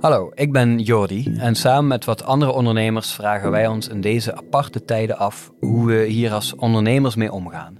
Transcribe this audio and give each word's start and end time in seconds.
Hallo, 0.00 0.30
ik 0.34 0.52
ben 0.52 0.78
Jordi 0.78 1.34
en 1.38 1.54
samen 1.54 1.86
met 1.86 2.04
wat 2.04 2.22
andere 2.22 2.52
ondernemers 2.52 3.12
vragen 3.12 3.50
wij 3.50 3.66
ons 3.66 3.88
in 3.88 4.00
deze 4.00 4.36
aparte 4.36 4.84
tijden 4.84 5.18
af 5.18 5.52
hoe 5.60 5.86
we 5.86 6.04
hier 6.04 6.32
als 6.32 6.54
ondernemers 6.54 7.14
mee 7.14 7.32
omgaan. 7.32 7.76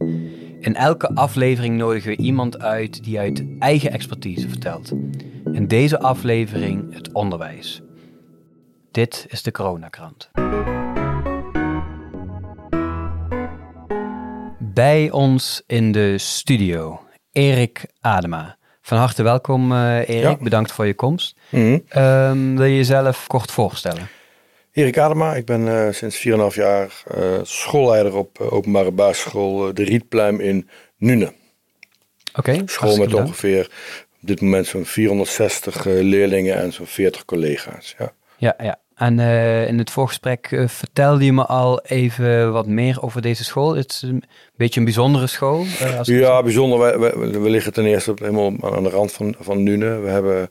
In 0.60 0.74
elke 0.74 1.14
aflevering 1.14 1.76
nodigen 1.76 2.10
we 2.10 2.16
iemand 2.16 2.60
uit 2.60 3.04
die 3.04 3.18
uit 3.18 3.44
eigen 3.58 3.90
expertise 3.90 4.48
vertelt. 4.48 4.92
In 5.52 5.66
deze 5.66 6.00
aflevering 6.00 6.94
het 6.94 7.12
onderwijs. 7.12 7.82
Dit 8.90 9.26
is 9.28 9.42
de 9.42 9.50
Coronakrant. 9.50 10.30
Bij 14.58 15.10
ons 15.10 15.62
in 15.66 15.92
de 15.92 16.18
studio, 16.18 17.00
Erik 17.32 17.86
Adema. 18.00 18.56
Van 18.88 18.98
harte 18.98 19.22
welkom, 19.22 19.72
uh, 19.72 19.96
Erik. 20.08 20.22
Ja. 20.22 20.36
Bedankt 20.40 20.72
voor 20.72 20.86
je 20.86 20.94
komst. 20.94 21.36
Mhm. 21.48 21.78
Ehm, 21.88 22.54
wil 22.56 22.64
je 22.66 22.76
jezelf 22.76 23.26
kort 23.26 23.50
voorstellen? 23.50 24.08
Erik 24.72 24.98
Adema, 24.98 25.34
ik 25.34 25.44
ben 25.46 25.86
eh, 25.86 25.92
sinds 25.92 26.16
4,5 26.16 26.54
jaar 26.54 27.02
eh, 27.06 27.22
schoolleider 27.42 28.16
op 28.16 28.40
eh, 28.40 28.52
openbare 28.52 28.90
basisschool 28.90 29.68
eh, 29.68 29.74
De 29.74 29.84
Rietpluim 29.84 30.40
in 30.40 30.68
Nune. 30.96 31.32
Oké. 32.34 32.62
School 32.66 32.96
met 32.96 33.08
bedankt. 33.08 33.28
ongeveer 33.28 33.64
op 34.22 34.28
dit 34.28 34.40
moment 34.40 34.66
zo'n 34.66 34.84
460 34.84 35.86
eh, 35.86 35.92
leerlingen 36.02 36.56
en 36.56 36.72
zo'n 36.72 36.86
40 36.86 37.24
collega's. 37.24 37.94
Ja. 37.98 38.12
Ja, 38.36 38.54
ja. 38.62 38.78
En 38.98 39.18
eh, 39.18 39.68
in 39.68 39.78
het 39.78 39.90
voorgesprek 39.90 40.48
eh, 40.50 40.68
vertelde 40.68 41.24
je 41.24 41.32
me 41.32 41.46
al 41.46 41.80
even 41.80 42.52
wat 42.52 42.66
meer 42.66 43.02
over 43.02 43.22
deze 43.22 43.44
school. 43.44 43.74
Het 43.76 43.92
is 43.92 44.02
een 44.02 44.22
beetje 44.56 44.78
een 44.78 44.84
bijzondere 44.86 45.26
school. 45.26 45.64
eh, 45.80 45.98
als 45.98 46.08
Ja, 46.08 46.42
bijzonder. 46.42 47.00
We, 47.00 47.16
we, 47.18 47.40
we 47.40 47.50
liggen 47.50 47.72
ten 47.72 47.84
eerste 47.84 48.12
helemaal 48.16 48.74
aan 48.74 48.82
de 48.82 48.88
rand 48.90 49.12
van, 49.12 49.34
van 49.40 49.62
Nune. 49.62 49.98
We 49.98 50.08
hebben 50.08 50.50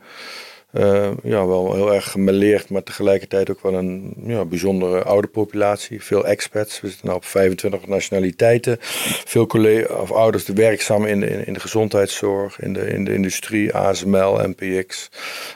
eh, 0.78 1.10
ja, 1.24 1.46
wel 1.46 1.74
heel 1.74 1.94
erg 1.94 2.12
gemêleerd, 2.12 2.70
maar 2.70 2.84
tegelijkertijd 2.84 3.50
ook 3.50 3.62
wel 3.62 3.74
een 3.74 4.14
ja, 4.26 4.46
bijzondere 4.46 5.04
oude 5.04 5.28
populatie. 5.28 6.04
Veel 6.04 6.26
expats. 6.26 6.82
We 6.82 6.88
zitten 6.88 7.08
nu 7.08 7.14
op 7.14 7.26
25 7.26 7.88
nationaliteiten. 7.88 8.78
Veel 9.26 9.46
collega 9.46 9.94
of 9.94 10.12
ouders 10.12 10.46
die 10.46 10.56
werkzaam 10.56 11.06
in 11.06 11.20
de, 11.20 11.46
in 11.46 11.54
de 11.54 11.60
gezondheidszorg, 11.60 12.60
in 12.60 12.74
de, 12.74 12.88
in 12.88 13.06
de 13.06 13.14
industrie, 13.14 13.74
ASML, 13.74 14.40
MPX. 14.48 15.10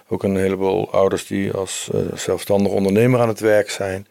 Ook 0.07 0.23
een 0.23 0.35
heleboel 0.35 0.91
ouders 0.91 1.27
die 1.27 1.51
als 1.51 1.89
eh, 1.93 1.99
zelfstandig 2.15 2.71
ondernemer 2.71 3.19
aan 3.19 3.27
het 3.27 3.39
werk 3.39 3.69
zijn. 3.69 4.07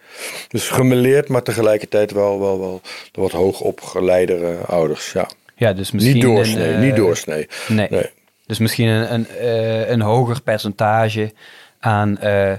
Dus 0.48 0.68
gemêleerd, 0.68 1.28
maar 1.28 1.42
tegelijkertijd 1.42 2.12
wel, 2.12 2.40
wel, 2.40 2.60
wel 2.60 2.80
de 3.12 3.20
wat 3.20 3.32
hoogopgeleidere 3.32 4.56
ouders. 4.56 5.12
Ja. 5.12 5.28
ja, 5.56 5.72
dus 5.72 5.90
misschien 5.90 6.14
Niet 6.14 6.24
doorsnee, 6.24 6.72
eh, 6.72 6.80
niet 6.80 6.96
doorsnee. 6.96 7.48
Nee. 7.68 7.86
Nee. 7.90 8.10
Dus 8.50 8.58
misschien 8.58 8.88
een, 8.88 9.14
een, 9.14 9.28
eh, 9.28 9.88
een 9.88 10.00
hoger 10.00 10.42
percentage 10.42 11.32
aan 11.80 12.18
eh, 12.18 12.52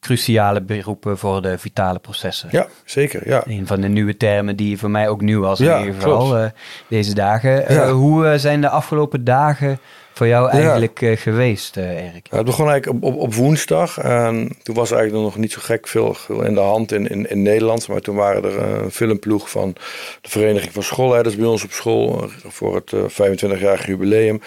cruciale 0.00 0.62
beroepen 0.62 1.18
voor 1.18 1.42
de 1.42 1.58
vitale 1.58 1.98
processen. 1.98 2.48
Ja, 2.52 2.66
zeker. 2.84 3.28
Ja. 3.28 3.42
Een 3.46 3.66
van 3.66 3.80
de 3.80 3.88
nieuwe 3.88 4.16
termen 4.16 4.56
die 4.56 4.78
voor 4.78 4.90
mij 4.90 5.08
ook 5.08 5.20
nieuw 5.20 5.40
was 5.40 5.58
Ja, 5.58 5.74
in 5.74 5.78
ieder 5.78 5.94
geval 5.94 6.36
eh, 6.36 6.50
deze 6.88 7.14
dagen. 7.14 7.74
Ja. 7.74 7.90
hoe 7.90 8.38
zijn 8.38 8.60
de 8.60 8.68
afgelopen 8.68 9.24
dagen 9.24 9.78
voor 10.16 10.26
jou 10.26 10.50
eigenlijk 10.50 11.02
eh, 11.02 11.16
geweest, 11.16 11.76
eh, 11.76 12.04
Erik? 12.06 12.26
Het 12.30 12.44
begon 12.44 12.68
eigenlijk 12.68 13.04
op, 13.04 13.14
op, 13.14 13.20
op 13.20 13.34
woensdag. 13.34 13.98
En 13.98 14.56
toen 14.62 14.74
was 14.74 14.90
eigenlijk 14.90 15.22
nog 15.24 15.36
niet 15.36 15.52
zo 15.52 15.58
gek 15.62 15.88
veel, 15.88 16.16
in 16.28 16.54
de 16.54 16.60
hand 16.60 16.92
in, 16.92 17.08
in, 17.08 17.30
in 17.30 17.42
Nederland. 17.42 17.88
Maar 17.88 18.00
toen 18.00 18.16
waren 18.16 18.44
er 18.44 18.58
eh, 18.58 18.82
een 18.82 18.90
filmploeg 18.90 19.50
van 19.50 19.72
de 20.20 20.30
Vereniging 20.30 20.72
van 20.72 20.82
Schoolleiders 20.82 21.36
bij 21.36 21.46
ons 21.46 21.64
op 21.64 21.70
school. 21.70 22.28
Voor 22.46 22.74
het 22.74 22.92
eh, 22.92 23.00
25-jarige 23.00 23.86
jubileum. 23.86 24.40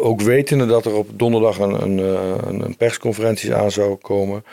Ook 0.00 0.20
wetende 0.20 0.66
dat 0.66 0.84
er 0.84 0.94
op 0.94 1.08
donderdag 1.12 1.58
een, 1.58 1.82
een, 1.82 2.64
een 2.64 2.76
persconferentie 2.76 3.54
aan 3.54 3.70
zou 3.70 3.94
komen. 3.94 4.44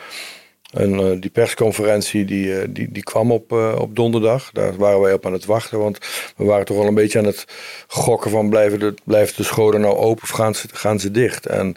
En 0.70 0.94
eh, 0.94 1.20
die 1.20 1.30
persconferentie 1.30 2.24
die, 2.24 2.60
eh, 2.60 2.68
die, 2.70 2.92
die 2.92 3.02
kwam 3.02 3.32
op, 3.32 3.52
eh, 3.52 3.76
op 3.78 3.96
donderdag. 3.96 4.50
Daar 4.52 4.76
waren 4.76 5.00
wij 5.00 5.12
op 5.12 5.26
aan 5.26 5.32
het 5.32 5.44
wachten. 5.44 5.78
Want 5.78 5.98
we 6.36 6.44
waren 6.44 6.64
toch 6.66 6.76
wel 6.76 6.86
een 6.86 6.94
beetje 6.94 7.18
aan 7.18 7.24
het 7.24 7.44
gokken 7.86 8.30
van 8.30 8.50
blijven 8.50 8.78
de, 8.78 8.94
blijven 9.04 9.36
de 9.36 9.42
scholen 9.42 9.80
nou 9.80 9.96
open 9.96 10.22
of 10.22 10.28
gaan 10.28 10.54
ze, 10.54 10.68
gaan 10.72 11.00
ze 11.00 11.10
dicht. 11.10 11.46
En 11.46 11.76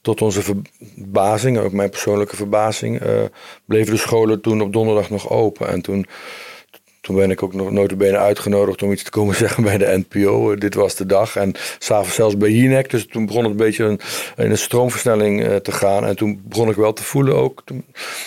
tot 0.00 0.22
onze 0.22 0.42
verbazing, 0.42 1.58
ook 1.58 1.72
mijn 1.72 1.90
persoonlijke 1.90 2.36
verbazing, 2.36 3.00
bleven 3.64 3.92
de 3.92 3.98
scholen 3.98 4.40
toen 4.40 4.60
op 4.60 4.72
donderdag 4.72 5.10
nog 5.10 5.30
open. 5.30 5.68
En 5.68 5.80
toen, 5.80 6.06
toen 7.04 7.16
ben 7.16 7.30
ik 7.30 7.42
ook 7.42 7.54
nog 7.54 7.70
notabene 7.70 8.18
uitgenodigd 8.18 8.82
om 8.82 8.92
iets 8.92 9.02
te 9.02 9.10
komen 9.10 9.34
zeggen 9.44 9.62
bij 9.62 9.78
de 9.78 10.04
NPO. 10.08 10.52
Eh, 10.52 10.58
dit 10.58 10.74
was 10.74 10.94
de 10.94 11.06
dag. 11.06 11.36
En 11.36 11.52
s'avonds 11.78 12.14
zelfs 12.14 12.36
bij 12.36 12.50
Jinek. 12.50 12.90
Dus 12.90 13.06
toen 13.06 13.26
begon 13.26 13.42
het 13.42 13.50
een 13.50 13.56
beetje 13.56 13.84
een, 13.84 14.00
in 14.36 14.50
een 14.50 14.58
stroomversnelling 14.58 15.44
eh, 15.44 15.56
te 15.56 15.72
gaan. 15.72 16.06
En 16.06 16.16
toen 16.16 16.42
begon 16.44 16.68
ik 16.68 16.76
wel 16.76 16.92
te 16.92 17.02
voelen 17.02 17.36
ook 17.36 17.62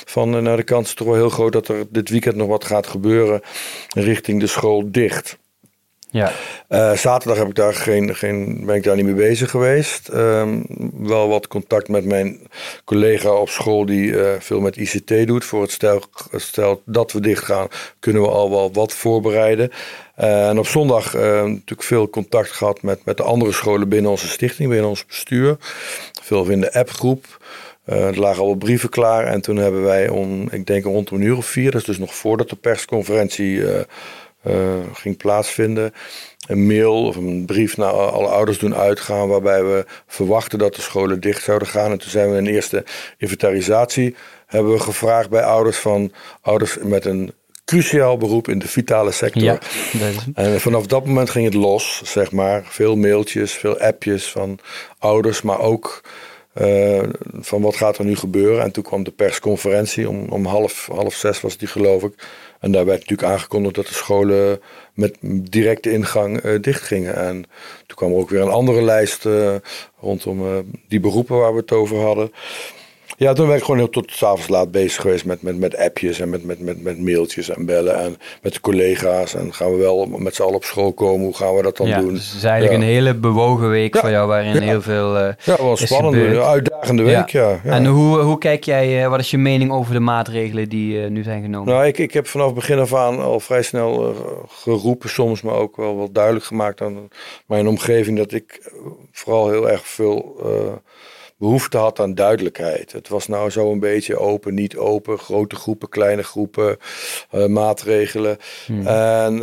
van 0.05 0.35
eh, 0.35 0.41
nou, 0.41 0.57
de 0.57 0.63
kans 0.63 0.93
toch 0.93 1.07
wel 1.07 1.15
heel 1.15 1.29
groot 1.29 1.51
dat 1.51 1.67
er 1.67 1.85
dit 1.89 2.09
weekend 2.09 2.35
nog 2.35 2.47
wat 2.47 2.65
gaat 2.65 2.87
gebeuren 2.87 3.41
richting 3.89 4.39
de 4.39 4.47
school 4.47 4.91
dicht. 4.91 5.37
Ja, 6.09 6.31
Eh, 6.67 6.93
zaterdag 6.93 7.37
heb 7.37 7.47
ik 7.47 7.55
daar 7.55 7.73
geen, 7.73 8.63
ben 8.65 8.75
ik 8.75 8.83
daar 8.83 8.95
niet 8.95 9.05
mee 9.05 9.13
bezig 9.13 9.49
geweest. 9.49 10.07
Ehm, 10.07 10.61
wel 10.97 11.27
wat 11.27 11.47
contact 11.47 11.87
met 11.87 12.05
mijn 12.05 12.39
collega 12.85 13.29
op 13.29 13.49
school 13.49 13.85
die 13.85 14.19
eh, 14.19 14.39
veel 14.39 14.59
met 14.59 14.77
ICT 14.77 15.27
doet. 15.27 15.45
Voor 15.45 15.61
het 15.61 15.71
stel, 15.71 16.01
stel 16.31 16.81
dat 16.85 17.11
we 17.11 17.19
dicht 17.19 17.43
gaan, 17.43 17.67
kunnen 17.99 18.21
we 18.21 18.27
al 18.27 18.49
wel 18.49 18.73
wat 18.73 18.93
voorbereiden. 18.93 19.71
Eh, 20.15 20.49
en 20.49 20.59
op 20.59 20.67
zondag 20.67 21.13
natuurlijk 21.13 21.83
veel 21.83 22.09
contact 22.09 22.51
gehad 22.51 22.81
met, 22.81 23.05
met 23.05 23.17
de 23.17 23.23
andere 23.23 23.51
scholen 23.51 23.89
binnen 23.89 24.11
onze 24.11 24.27
stichting, 24.27 24.69
binnen 24.69 24.89
ons 24.89 25.05
bestuur. 25.05 25.57
Veel 26.21 26.49
in 26.49 26.61
de 26.61 26.73
appgroep. 26.73 27.25
Eh, 27.85 28.07
er 28.07 28.19
lagen 28.19 28.41
al 28.41 28.47
wat 28.47 28.59
brieven 28.59 28.89
klaar 28.89 29.25
en 29.25 29.41
toen 29.41 29.57
hebben 29.57 29.83
wij 29.83 30.09
om, 30.09 30.47
ik 30.51 30.65
denk 30.65 30.83
rond 30.83 31.11
een 31.11 31.21
uur 31.21 31.37
of 31.37 31.45
vier, 31.45 31.71
dat 31.71 31.81
is 31.81 31.87
dus 31.87 31.97
nog 31.97 32.15
voordat 32.15 32.49
de 32.49 32.55
persconferentie 32.55 33.63
ging 34.93 35.17
plaatsvinden, 35.17 35.93
een 36.47 36.67
mail 36.67 37.05
of 37.05 37.15
een 37.15 37.45
brief 37.45 37.77
naar 37.77 37.91
alle 37.91 38.27
ouders 38.27 38.59
doen 38.59 38.75
uitgaan 38.75 39.27
waarbij 39.27 39.63
we 39.63 39.85
verwachten 40.07 40.59
dat 40.59 40.75
de 40.75 40.81
scholen 40.81 41.19
dicht 41.21 41.43
zouden 41.43 41.67
gaan. 41.67 41.91
En 41.91 41.97
toen 41.97 42.09
zijn 42.09 42.31
we 42.31 42.37
een 42.37 42.47
eerste 42.47 42.83
inventarisatie 43.17 44.15
hebben 44.47 44.71
we 44.73 44.79
gevraagd 44.79 45.29
bij 45.29 45.43
ouders 45.43 45.77
van 45.77 46.11
ouders 46.41 46.77
met 46.81 47.05
een 47.05 47.33
cruciaal 47.65 48.17
beroep 48.17 48.47
in 48.47 48.59
de 48.59 48.67
vitale 48.67 49.11
sector. 49.11 49.41
ja. 49.43 49.59
dat 49.91 50.01
is- 50.09 50.17
En 50.33 50.61
vanaf 50.61 50.85
dat 50.85 51.05
moment 51.05 51.29
ging 51.29 51.45
het 51.45 51.53
los, 51.53 52.01
zeg 52.05 52.31
maar. 52.31 52.63
Veel 52.65 52.95
mailtjes, 52.95 53.51
veel 53.51 53.79
appjes 53.79 54.31
van 54.31 54.59
ouders, 54.99 55.41
maar 55.41 55.59
ook 55.59 56.01
eh, 56.57 57.03
van 57.39 57.61
wat 57.61 57.75
gaat 57.75 57.97
er 57.97 58.05
nu 58.05 58.15
gebeuren. 58.15 58.63
En 58.63 58.71
toen 58.71 58.83
kwam 58.83 59.03
de 59.03 59.11
persconferentie, 59.11 60.09
om, 60.09 60.25
om 60.29 60.45
half, 60.45 60.89
half 60.91 61.13
zes 61.13 61.41
was 61.41 61.57
die 61.57 61.67
geloof 61.67 62.03
ik. 62.03 62.13
En 62.59 62.71
daar 62.71 62.85
werd 62.85 62.99
natuurlijk 62.99 63.29
aangekondigd 63.29 63.75
dat 63.75 63.87
de 63.87 63.93
scholen 63.93 64.61
met 64.93 65.17
directe 65.21 65.91
ingang 65.91 66.39
eh, 66.39 66.61
dicht 66.61 66.81
gingen. 66.81 67.15
En 67.15 67.45
toen 67.85 67.97
kwam 67.97 68.11
er 68.11 68.17
ook 68.17 68.29
weer 68.29 68.41
een 68.41 68.49
andere 68.49 68.81
lijst 68.81 69.25
eh, 69.25 69.55
rondom 69.99 70.65
die 70.87 70.99
beroepen 70.99 71.37
waar 71.37 71.53
we 71.53 71.59
het 71.59 71.71
over 71.71 71.97
hadden. 71.97 72.31
Ja, 73.17 73.33
toen 73.33 73.47
ben 73.47 73.55
ik 73.55 73.61
gewoon 73.63 73.77
heel 73.77 73.89
tot 73.89 74.11
s'avonds 74.11 74.47
laat 74.47 74.71
bezig 74.71 75.01
geweest 75.01 75.25
met, 75.25 75.41
met, 75.41 75.57
met 75.59 75.77
appjes 75.77 76.19
en 76.19 76.29
met, 76.29 76.43
met, 76.43 76.59
met, 76.59 76.81
met 76.83 76.99
mailtjes 76.99 77.49
en 77.49 77.65
bellen 77.65 77.99
en 77.99 78.17
met 78.41 78.53
de 78.53 78.59
collega's. 78.59 79.33
En 79.35 79.53
gaan 79.53 79.71
we 79.71 79.77
wel 79.77 80.05
met 80.05 80.35
z'n 80.35 80.41
allen 80.41 80.55
op 80.55 80.63
school 80.63 80.93
komen, 80.93 81.25
hoe 81.25 81.35
gaan 81.35 81.55
we 81.55 81.61
dat 81.61 81.77
dan 81.77 81.87
ja, 81.87 81.99
doen? 81.99 82.13
dus 82.13 82.27
het 82.27 82.35
is 82.37 82.43
eigenlijk 82.43 82.81
Ja. 82.81 82.87
een 82.87 82.93
hele 82.93 83.13
bewogen 83.15 83.69
week 83.69 83.93
Ja. 83.93 83.99
voor 83.99 84.09
jou, 84.09 84.27
waarin 84.27 84.61
heel 84.61 84.81
veel 84.81 85.17
eh, 85.17 85.33
Ja, 85.43 85.55
wel 85.57 85.77
spannende, 85.77 86.43
uitdagende 86.43 87.03
week, 87.03 87.29
ja. 87.29 87.49
ja. 87.63 87.71
En 87.71 87.85
hoe, 87.85 88.17
hoe 88.19 88.37
kijk 88.37 88.63
jij, 88.63 89.03
eh, 89.03 89.09
wat 89.09 89.19
is 89.19 89.31
je 89.31 89.37
mening 89.37 89.71
over 89.71 89.93
de 89.93 89.99
maatregelen 89.99 90.69
die 90.69 91.01
eh, 91.03 91.09
nu 91.09 91.23
zijn 91.23 91.41
genomen? 91.41 91.73
Nou, 91.73 91.85
ik, 91.85 91.97
ik 91.97 92.13
heb 92.13 92.27
vanaf 92.27 92.53
begin 92.53 92.79
af 92.79 92.93
aan 92.93 93.19
al 93.19 93.39
vrij 93.39 93.61
snel 93.63 94.15
geroepen 94.47 95.09
soms, 95.09 95.41
maar 95.41 95.55
ook 95.55 95.75
wel 95.75 95.95
wat 95.97 96.13
duidelijk 96.13 96.45
gemaakt 96.45 96.81
aan 96.81 97.09
mijn 97.45 97.67
omgeving 97.67 98.17
dat 98.17 98.31
ik 98.31 98.71
vooral 99.11 99.49
heel 99.49 99.69
erg 99.69 99.87
veel 99.87 100.35
behoefte 101.37 101.77
had 101.77 101.99
aan 101.99 102.13
duidelijkheid. 102.15 102.91
Het 102.91 103.07
was 103.09 103.27
nou 103.27 103.49
zo 103.49 103.71
een 103.71 103.79
beetje 103.79 104.17
open, 104.19 104.53
niet 104.53 104.77
open, 104.77 105.17
grote 105.17 105.55
groepen, 105.55 105.89
kleine 105.89 106.23
groepen, 106.23 106.77
eh, 107.31 107.45
maatregelen. 107.45 108.37
En, 108.67 108.83
eh, 108.85 108.85
Hmm. 108.85 109.39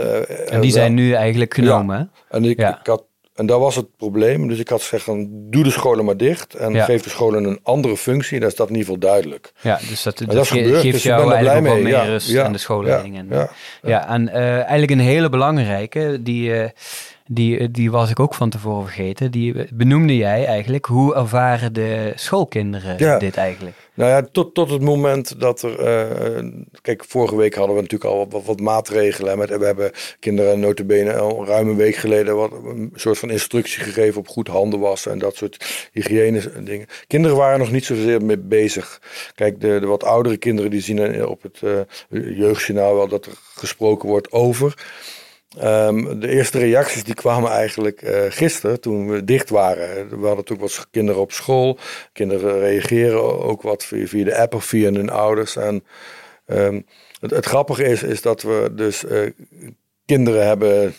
en 0.47 0.61
die 0.61 0.61
wel- 0.61 0.71
zijn 0.71 0.95
nu 0.95 1.13
eigenlijk 1.13 1.55
genomen, 1.55 1.99
hè? 1.99 2.37
En, 2.37 2.45
ik, 2.45 2.59
Ja. 2.59 2.79
ik 2.81 2.87
had, 2.87 3.05
en 3.35 3.47
dat 3.47 3.61
was 3.61 3.77
het 3.77 3.97
probleem. 3.97 4.49
Dus 4.49 4.59
ik 4.59 4.69
had 4.69 4.83
gezegd, 4.83 5.07
doe 5.29 5.63
de 5.65 5.71
scholen 5.71 6.05
maar 6.05 6.17
dicht. 6.17 6.55
En 6.55 6.73
Ja. 6.73 6.85
geef 6.85 7.03
de 7.03 7.11
scholen 7.11 7.45
een 7.45 7.59
andere 7.63 7.97
functie. 7.97 8.41
Dan 8.41 8.49
is 8.49 8.55
dat 8.55 8.69
in 8.69 8.77
ieder 8.77 8.93
geval 8.95 9.09
duidelijk. 9.11 9.53
Ja, 9.61 9.79
dus 9.89 10.03
dat, 10.03 10.19
dat, 10.19 10.31
dat 10.31 10.47
geeft 10.47 10.83
dus 10.93 11.03
jou 11.03 11.33
eigenlijk 11.33 11.65
wel 11.65 11.75
mee. 11.75 11.83
meer 11.83 11.93
Ja, 11.93 12.05
rust 12.05 12.29
ja, 12.31 12.47
in 12.47 12.53
de 12.53 12.59
schoolleiding. 12.59 13.15
ja, 13.15 13.21
en, 13.21 13.29
ja. 13.31 13.49
ja, 13.83 14.09
en 14.09 14.29
eh, 14.29 14.43
eigenlijk 14.57 14.91
een 14.91 14.99
hele 15.01 15.29
belangrijke, 15.29 16.19
die, 16.23 16.55
eh, 16.61 16.69
die, 17.27 17.71
die 17.71 17.91
was 17.91 18.11
ik 18.11 18.21
ook 18.21 18.35
van 18.35 18.51
tevoren 18.51 18.85
vergeten. 18.85 19.31
Die 19.31 19.75
benoemde 19.75 20.17
jij 20.17 20.47
eigenlijk. 20.47 20.87
Hoe 20.87 21.15
ervaren 21.15 21.73
de 21.73 22.13
schoolkinderen 22.15 23.19
dit 23.19 23.37
eigenlijk? 23.37 23.77
Nou 23.95 24.11
ja, 24.11 24.23
tot, 24.33 24.55
tot 24.55 24.71
het 24.71 24.83
moment 24.83 25.41
dat 25.41 25.63
er. 25.63 26.09
Uh, 26.39 26.45
kijk, 26.83 27.05
vorige 27.05 27.37
week 27.37 27.55
hadden 27.55 27.77
we 27.77 27.83
natuurlijk 27.83 28.11
al 28.11 28.29
wat, 28.29 28.45
wat, 28.45 28.61
maatregelen. 28.61 29.39
Met, 29.39 29.57
we 29.57 29.65
hebben 29.65 29.91
kinderen 30.21 30.61
notabene 30.61 31.17
al 31.17 31.47
ruim 31.47 31.69
een 31.69 31.77
week 31.77 31.97
geleden 31.97 32.37
wat, 32.37 32.53
een 32.53 32.93
soort 32.95 33.19
van 33.19 33.31
instructie 33.31 33.83
gegeven 33.83 34.21
op 34.21 34.29
goed 34.29 34.49
handen 34.49 34.81
wassen 34.81 35.13
en 35.13 35.19
dat 35.19 35.37
soort 35.37 35.89
hygiëne 35.93 36.63
dingen. 36.63 36.87
Kinderen 37.07 37.37
waren 37.37 37.59
nog 37.59 37.71
niet 37.71 37.85
zozeer 37.85 38.23
mee 38.25 38.39
bezig. 38.39 39.01
Kijk, 39.35 39.61
de, 39.61 39.81
de 39.81 39.87
wat 39.87 40.05
oudere 40.05 40.37
kinderen 40.37 40.71
die 40.71 40.81
zien 40.81 41.27
op 41.27 41.43
het 41.43 41.61
uh, 41.65 41.81
jeugdjournaal 42.39 42.95
wel 42.95 43.09
dat 43.09 43.27
er 43.27 43.33
gesproken 43.55 44.09
wordt 44.09 44.33
over. 44.33 44.75
Um, 45.63 46.21
de 46.21 46.29
eerste 46.29 46.59
reacties 46.59 47.05
die 47.05 47.15
kwamen 47.15 47.51
eigenlijk 47.51 48.03
uh, 48.03 48.21
gisteren 48.29 48.81
toen 48.81 49.09
we 49.09 49.25
dicht 49.25 49.51
waren. 49.51 50.09
We 50.09 50.27
hadden 50.27 50.37
natuurlijk 50.37 50.61
wat 50.61 50.87
kinderen 50.91 51.21
op 51.21 51.33
school. 51.33 51.79
Kinderen 52.13 52.59
reageren 52.59 53.43
ook 53.43 53.63
wat 53.63 53.85
via, 53.85 54.07
via 54.07 54.25
de 54.25 54.37
app 54.37 54.55
of 54.55 54.65
via 54.65 54.93
hun 54.93 55.11
ouders. 55.11 55.57
En 55.57 55.85
um, 56.47 56.87
het, 57.21 57.47
grappige 57.47 57.85
is, 57.85 58.03
is 58.03 58.23
dat 58.23 58.43
we 58.43 58.73
dus 58.73 59.05
uh, 59.05 59.31
kinderen 60.07 60.47
hebben 60.47 60.95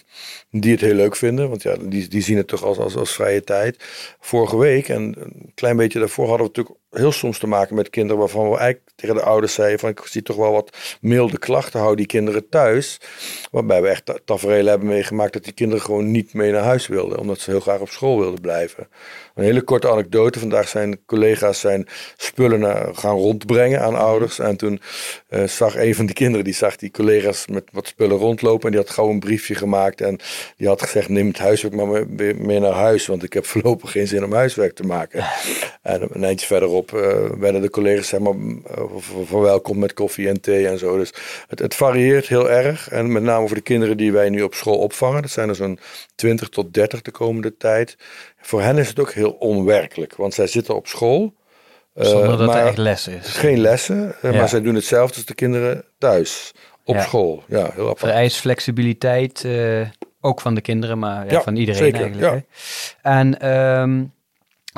die 0.51 0.71
het 0.71 0.81
heel 0.81 0.93
leuk 0.93 1.15
vinden. 1.15 1.49
Want 1.49 1.63
ja, 1.63 1.75
die, 1.81 2.07
die 2.07 2.21
zien 2.21 2.37
het 2.37 2.47
toch 2.47 2.63
als, 2.63 2.77
als, 2.77 2.95
als 2.95 3.13
vrije 3.13 3.43
tijd. 3.43 3.83
Vorige 4.19 4.57
week 4.57 4.89
en 4.89 5.15
een 5.19 5.51
klein 5.55 5.77
beetje 5.77 5.99
daarvoor 5.99 6.27
hadden 6.27 6.47
we 6.47 6.53
natuurlijk 6.55 6.79
heel 6.97 7.11
soms 7.11 7.39
te 7.39 7.47
maken 7.47 7.75
met 7.75 7.89
kinderen 7.89 8.17
waarvan 8.19 8.49
we 8.49 8.57
eigenlijk 8.57 8.89
tegen 8.95 9.15
de 9.15 9.21
ouders 9.21 9.53
zeiden 9.53 9.79
van 9.79 9.89
ik 9.89 10.01
zie 10.03 10.21
toch 10.21 10.35
wel 10.35 10.51
wat 10.51 10.77
milde 11.01 11.37
klachten, 11.37 11.79
hou 11.79 11.95
die 11.95 12.05
kinderen 12.05 12.49
thuis. 12.49 12.99
Waarbij 13.51 13.81
we 13.81 13.87
echt 13.87 14.21
tafereelen 14.25 14.69
hebben 14.69 14.87
meegemaakt 14.87 15.33
dat 15.33 15.43
die 15.43 15.53
kinderen 15.53 15.83
gewoon 15.83 16.11
niet 16.11 16.33
mee 16.33 16.51
naar 16.51 16.63
huis 16.63 16.87
wilden, 16.87 17.19
omdat 17.19 17.39
ze 17.39 17.49
heel 17.49 17.59
graag 17.59 17.79
op 17.79 17.89
school 17.89 18.19
wilden 18.19 18.41
blijven. 18.41 18.87
Een 19.35 19.43
hele 19.43 19.61
korte 19.61 19.89
anekdote, 19.89 20.39
vandaag 20.39 20.67
zijn 20.67 21.05
collega's 21.05 21.59
zijn 21.59 21.87
spullen 22.17 22.59
naar, 22.59 22.95
gaan 22.95 23.15
rondbrengen 23.15 23.81
aan 23.81 23.95
ouders 23.95 24.39
en 24.39 24.57
toen 24.57 24.81
uh, 25.29 25.43
zag 25.43 25.75
een 25.75 25.95
van 25.95 26.05
die 26.05 26.15
kinderen, 26.15 26.45
die 26.45 26.53
zag 26.53 26.75
die 26.75 26.91
collega's 26.91 27.47
met 27.47 27.63
wat 27.71 27.87
spullen 27.87 28.17
rondlopen 28.17 28.65
en 28.65 28.71
die 28.71 28.79
had 28.79 28.89
gewoon 28.89 29.11
een 29.11 29.19
briefje 29.19 29.55
gemaakt 29.55 30.01
en 30.01 30.19
die 30.57 30.67
had 30.67 30.81
gezegd 30.81 31.09
neem 31.09 31.27
het 31.27 31.37
huiswerk 31.37 31.75
maar 31.75 32.07
mee 32.35 32.59
naar 32.59 32.71
huis, 32.71 33.05
want 33.05 33.23
ik 33.23 33.33
heb 33.33 33.45
voorlopig 33.45 33.91
geen 33.91 34.07
zin 34.07 34.23
om 34.23 34.33
huiswerk 34.33 34.75
te 34.75 34.83
maken. 34.83 35.25
En 35.81 36.07
een 36.11 36.23
eindje 36.23 36.45
verderop 36.45 36.84
uh, 36.93 37.29
werden 37.39 37.61
de 37.61 37.69
collega's 37.69 38.07
zeg 38.07 38.19
maar, 38.19 38.33
verwelkomd 39.25 39.79
met 39.79 39.93
koffie 39.93 40.27
en 40.27 40.41
thee 40.41 40.67
en 40.67 40.77
zo. 40.77 40.97
Dus 40.97 41.13
het, 41.47 41.59
het, 41.59 41.75
varieert 41.75 42.27
heel 42.27 42.49
erg. 42.49 42.89
En 42.89 43.11
met 43.11 43.23
name 43.23 43.47
voor 43.47 43.55
de 43.55 43.61
kinderen 43.61 43.97
die 43.97 44.11
wij 44.11 44.29
nu 44.29 44.41
op 44.41 44.53
school 44.53 44.77
opvangen, 44.77 45.21
dat 45.21 45.31
zijn 45.31 45.49
er 45.49 45.55
zo'n 45.55 45.79
20 46.15 46.49
tot 46.49 46.73
30 46.73 47.01
de 47.01 47.11
komende 47.11 47.57
tijd. 47.57 47.97
Voor 48.41 48.61
hen 48.61 48.77
is 48.77 48.87
het 48.87 48.99
ook 48.99 49.11
heel 49.11 49.31
onwerkelijk, 49.31 50.15
want 50.15 50.33
zij 50.33 50.47
zitten 50.47 50.75
op 50.75 50.87
school. 50.87 51.33
Uh, 51.95 52.05
Zonder 52.05 52.37
dat 52.37 52.55
er 52.55 52.65
echt 52.65 52.77
les 52.77 53.07
is. 53.07 53.27
Geen 53.27 53.59
lessen, 53.59 54.15
maar 54.21 54.49
zij 54.49 54.61
doen 54.61 54.75
hetzelfde 54.75 55.15
als 55.15 55.25
de 55.25 55.35
kinderen 55.35 55.83
thuis 55.97 56.51
op 56.83 56.97
school. 56.99 57.43
Ja, 57.47 57.69
heel 57.73 57.83
apart. 57.83 57.99
Vereist 57.99 58.37
flexibiliteit, 58.37 59.45
ook 60.21 60.41
van 60.41 60.55
de 60.55 60.61
kinderen, 60.61 60.99
maar 60.99 61.31
ja, 61.31 61.41
van 61.41 61.55
iedereen 61.55 61.81
zeker, 61.81 62.01
eigenlijk. 62.01 62.45
En 63.01 63.49
um, 63.49 64.13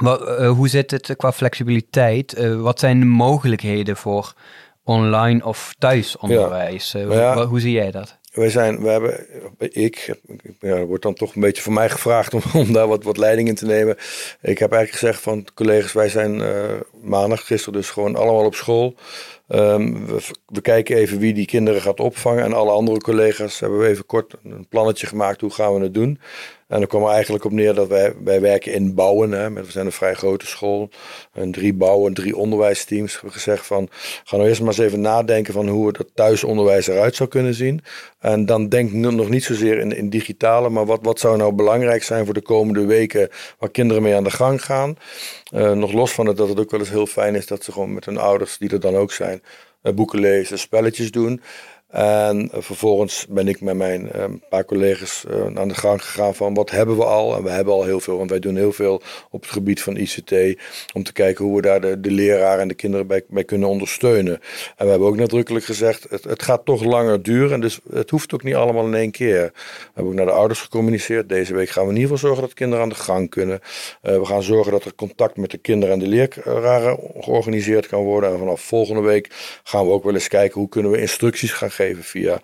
uh, 0.04 0.50
hoe 0.50 0.68
zit 0.68 0.92
het 0.92 1.14
qua 1.16 1.32
flexibiliteit? 1.32 2.38
Uh, 2.38 2.62
wat 2.62 2.80
zijn 2.80 3.00
de 3.00 3.06
mogelijkheden 3.06 3.98
voor 3.98 4.34
online 4.84 5.46
of 5.46 5.74
thuisonderwijs? 5.78 6.92
Ja. 6.92 7.14
Ja, 7.14 7.46
hoe 7.46 7.60
zie 7.60 7.72
jij 7.72 7.92
dat? 7.92 8.18
Wij 8.34 8.50
zijn, 8.50 8.82
we 8.82 8.90
hebben, 8.90 9.26
ik, 9.58 10.16
ja, 10.60 10.86
wordt 10.86 11.04
dan 11.04 11.14
toch 11.14 11.36
een 11.36 11.42
beetje 11.42 11.62
van 11.62 11.74
mij 11.74 11.90
gevraagd 11.90 12.34
om, 12.34 12.42
om 12.54 12.74
daar 12.74 12.88
wat, 12.88 13.04
wat 13.04 13.18
leiding 13.18 13.48
in 13.48 13.56
te 13.56 13.66
nemen. 13.66 13.96
Ik 14.42 14.58
heb 14.58 14.72
eigenlijk 14.72 14.92
gezegd 14.92 15.22
van 15.22 15.48
collega's, 15.54 15.94
wij 15.94 16.10
zijn 16.10 16.40
uh, 16.40 16.74
maandag, 17.02 17.46
gisteren 17.46 17.80
dus 17.80 17.90
gewoon 17.90 18.16
allemaal 18.16 18.46
op 18.46 18.56
school. 18.56 18.96
Um, 19.50 20.06
we, 20.06 20.30
we, 20.46 20.62
kijken 20.62 20.96
even 20.96 21.20
wie 21.20 21.34
die 21.34 21.46
kinderen 21.46 21.82
gaat 21.82 22.00
opvangen. 22.00 22.44
En 22.44 22.54
alle 22.54 22.72
andere 22.72 23.00
collega's 23.00 23.60
hebben 23.60 23.80
we 23.80 23.88
even 23.88 24.06
kort 24.06 24.34
een 24.44 24.68
plannetje 24.70 25.08
gemaakt. 25.08 25.42
Hoe 25.42 25.50
gaan 25.50 25.74
we 25.74 25.82
het 25.82 25.94
doen? 25.94 26.20
En 26.68 26.80
dan 26.80 26.88
kwam 26.88 27.04
er 27.04 27.10
eigenlijk 27.10 27.44
op 27.44 27.52
neer 27.52 27.74
dat 27.74 27.88
wij, 27.88 28.14
wij 28.24 28.42
werken 28.42 28.74
in 28.74 28.94
bouwen. 28.94 29.32
Hè, 29.32 29.54
we 29.54 29.72
zijn 29.72 29.86
een 29.86 29.92
vrij 29.92 30.14
grote 30.14 30.46
school. 30.46 30.90
En 31.34 31.52
drie 31.52 31.74
bouwen, 31.74 32.14
drie 32.14 32.38
onderwijsteams. 32.38 33.14
We 33.14 33.20
hebben 33.20 33.32
gezegd 33.32 33.66
van, 33.66 33.90
ga 34.24 34.36
nou 34.36 34.48
eerst 34.48 34.62
maar 34.62 34.70
eens 34.70 34.78
even 34.78 35.02
nadenken 35.02 35.54
van 35.54 35.68
hoe 35.68 35.88
het 35.88 36.06
thuisonderwijs 36.14 36.88
eruit 36.88 37.16
zou 37.16 37.30
kunnen 37.30 37.54
zien. 37.54 37.84
En 38.20 38.46
dan 38.46 38.70
denk 38.70 38.92
nog 38.92 39.30
niet 39.30 39.44
zozeer 39.44 39.80
in, 39.80 39.92
in 39.96 40.10
digitale, 40.10 40.70
maar 40.70 40.86
wat, 40.86 41.00
wat 41.02 41.20
zou 41.20 41.38
nou 41.38 41.54
belangrijk 41.54 42.04
zijn 42.04 42.26
voor 42.26 42.34
de 42.34 42.42
komende 42.42 42.86
weken 42.86 43.30
waar 43.60 43.70
kinderen 43.70 44.04
mee 44.04 44.16
aan 44.16 44.24
de 44.24 44.32
gang 44.32 44.64
gaan. 44.64 44.98
Uh, 45.54 45.72
nog 45.72 45.92
los 45.94 46.12
van 46.12 46.26
het 46.26 46.38
dat 46.38 46.50
het 46.50 46.60
ook 46.60 46.72
wel 46.72 46.80
eens 46.80 46.90
heel 46.90 47.06
fijn 47.06 47.36
is 47.36 47.46
dat 47.46 47.64
ze 47.64 47.72
gewoon 47.72 47.94
met 47.94 48.06
hun 48.06 48.18
ouders, 48.18 48.58
die 48.58 48.70
er 48.70 48.80
dan 48.80 48.96
ook 48.96 49.12
zijn, 49.12 49.37
uh, 49.84 49.94
boeken 49.94 50.20
lezen, 50.20 50.60
spelletjes 50.60 51.12
doen. 51.12 51.42
En 51.88 52.50
vervolgens 52.54 53.26
ben 53.30 53.48
ik 53.48 53.62
met 53.62 53.76
mijn 53.76 54.10
uh, 54.16 54.24
paar 54.50 54.66
collega's 54.66 55.26
uh, 55.30 55.60
aan 55.60 55.68
de 55.68 55.76
gang 55.76 56.04
gegaan 56.04 56.36
van 56.36 56.54
wat 56.54 56.70
hebben 56.70 56.98
we 56.98 57.04
al. 57.04 57.36
En 57.36 57.44
we 57.44 57.50
hebben 57.50 57.74
al 57.74 57.84
heel 57.84 58.00
veel, 58.00 58.18
want 58.18 58.30
wij 58.30 58.40
doen 58.40 58.56
heel 58.56 58.72
veel 58.72 59.02
op 59.30 59.42
het 59.42 59.52
gebied 59.52 59.82
van 59.82 59.98
ICT. 59.98 60.34
Om 60.94 61.04
te 61.04 61.14
kijken 61.14 61.46
hoe 61.46 61.56
we 61.56 61.62
daar 61.62 62.02
de, 62.02 62.12
leraren 62.12 62.62
en 62.62 62.68
de 62.68 62.74
kinderen 62.74 63.08
bij, 63.08 63.24
bij, 63.28 63.44
kunnen 63.44 63.70
ondersteunen. 63.70 64.34
En 64.76 64.86
we 64.86 64.90
hebben 64.90 65.08
ook 65.08 65.16
nadrukkelijk 65.16 65.66
gezegd, 65.66 66.06
het, 66.10 66.24
het, 66.24 66.44
gaat 66.44 66.66
toch 66.66 66.84
langer 66.84 67.24
duren. 67.24 67.52
En 67.52 67.62
dus 67.62 67.80
het 67.94 68.10
hoeft 68.10 68.34
ook 68.34 68.44
niet 68.44 68.56
allemaal 68.56 68.86
in 68.86 68.96
één 68.96 69.12
keer. 69.12 69.42
We 69.54 69.92
hebben 69.94 70.12
ook 70.12 70.18
naar 70.18 70.26
de 70.26 70.32
ouders 70.32 70.62
gecommuniceerd. 70.62 71.30
Deze 71.30 71.54
week 71.54 71.70
gaan 71.70 71.84
we 71.84 71.90
in 71.90 71.96
ieder 71.96 72.12
geval 72.12 72.28
zorgen 72.28 72.48
dat 72.48 72.54
kinderen 72.54 72.84
aan 72.84 72.90
de 72.90 72.96
gang 72.96 73.30
kunnen. 73.30 73.60
we 74.02 74.26
gaan 74.26 74.44
zorgen 74.44 74.72
dat 74.72 74.86
er 74.86 74.96
contact 74.96 75.38
met 75.38 75.52
de 75.52 75.58
kinderen 75.58 75.94
en 75.94 76.00
de 76.00 76.08
leraren 76.08 77.00
georganiseerd 77.20 77.88
kan 77.88 78.04
worden. 78.04 78.32
En 78.32 78.40
vanaf 78.40 78.62
volgende 78.62 79.02
week 79.02 79.30
gaan 79.64 79.86
we 79.86 79.92
ook 79.92 80.04
wel 80.04 80.14
eens 80.14 80.28
kijken 80.28 80.60
hoe 80.60 80.70
kunnen 80.70 80.92
we 80.92 81.00
instructies 81.00 81.52
gaan 81.52 81.72
geven 81.78 82.04
via, 82.04 82.40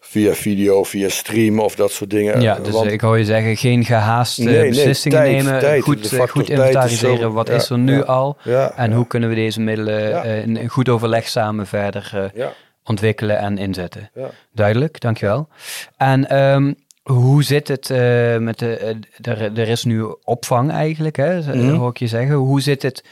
via 0.00 0.34
video, 0.34 0.84
via 0.84 1.08
stream 1.08 1.60
of 1.60 1.74
dat 1.74 1.90
soort 1.92 2.10
dingen. 2.10 2.40
Ja, 2.40 2.58
dus 2.58 2.82
ik 2.82 3.00
hoor 3.00 3.18
je 3.18 3.24
zeggen, 3.24 3.56
geen 3.56 3.84
gehaaste 3.84 4.42
nee, 4.42 4.68
beslissingen 4.68 5.22
nemen. 5.22 5.58
Tijd, 5.58 5.82
goed, 5.82 6.20
goed 6.28 6.48
inventariseren, 6.48 7.32
wat 7.32 7.48
is 7.48 7.70
er 7.70 7.78
nu 7.78 8.04
al? 8.04 8.36
en 8.76 8.92
hoe 8.92 9.06
kunnen 9.06 9.28
we 9.28 9.34
deze 9.34 9.60
middelen 9.60 10.26
uh, 10.26 10.42
in, 10.42 10.68
goed 10.68 10.88
overleg 10.88 11.28
samen 11.28 11.66
verder 11.66 12.32
uh, 12.34 12.46
ontwikkelen 12.84 13.38
en 13.38 13.58
inzetten? 13.58 14.10
Duidelijk, 14.52 15.00
dankjewel. 15.00 15.48
En 15.96 16.36
um, 16.36 16.74
hoe 17.02 17.42
zit 17.42 17.68
het 17.68 17.90
uh, 17.90 17.98
met 18.36 18.58
de, 18.58 18.96
er, 19.22 19.58
er 19.58 19.68
is 19.68 19.84
nu 19.84 20.04
opvang 20.24 20.70
eigenlijk, 20.70 21.16
hè, 21.16 21.54
mm 21.54 21.78
hoor 21.78 21.90
ik 21.90 21.98
je 21.98 22.06
zeggen. 22.06 22.34
Hoe 22.34 22.60
zit 22.60 22.82
het 22.82 23.04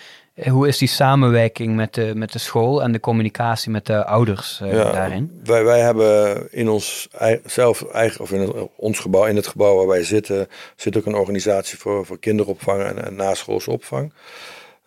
hoe 0.48 0.68
is 0.68 0.78
die 0.78 0.88
samenwerking 0.88 1.76
met 1.76 1.94
de, 1.94 2.12
met 2.14 2.32
de 2.32 2.38
school 2.38 2.82
en 2.82 2.92
de 2.92 3.00
communicatie 3.00 3.70
met 3.70 3.86
de 3.86 4.04
ouders 4.04 4.60
uh, 4.62 4.72
ja, 4.72 4.92
daarin? 4.92 5.40
Wij, 5.44 5.64
wij 5.64 5.80
hebben 5.80 6.46
in 6.52 6.68
ons 6.68 7.08
zelf 7.44 7.84
eigen, 7.84 8.20
of 8.20 8.32
in 8.32 8.68
ons 8.76 8.98
gebouw, 8.98 9.24
in 9.24 9.36
het 9.36 9.46
gebouw 9.46 9.76
waar 9.76 9.86
wij 9.86 10.04
zitten, 10.04 10.48
zit 10.76 10.96
ook 10.96 11.06
een 11.06 11.14
organisatie 11.14 11.78
voor, 11.78 12.06
voor 12.06 12.18
kinderopvang 12.18 12.82
en, 12.82 13.04
en 13.04 13.14
naschoolse 13.14 13.70
opvang. 13.70 14.12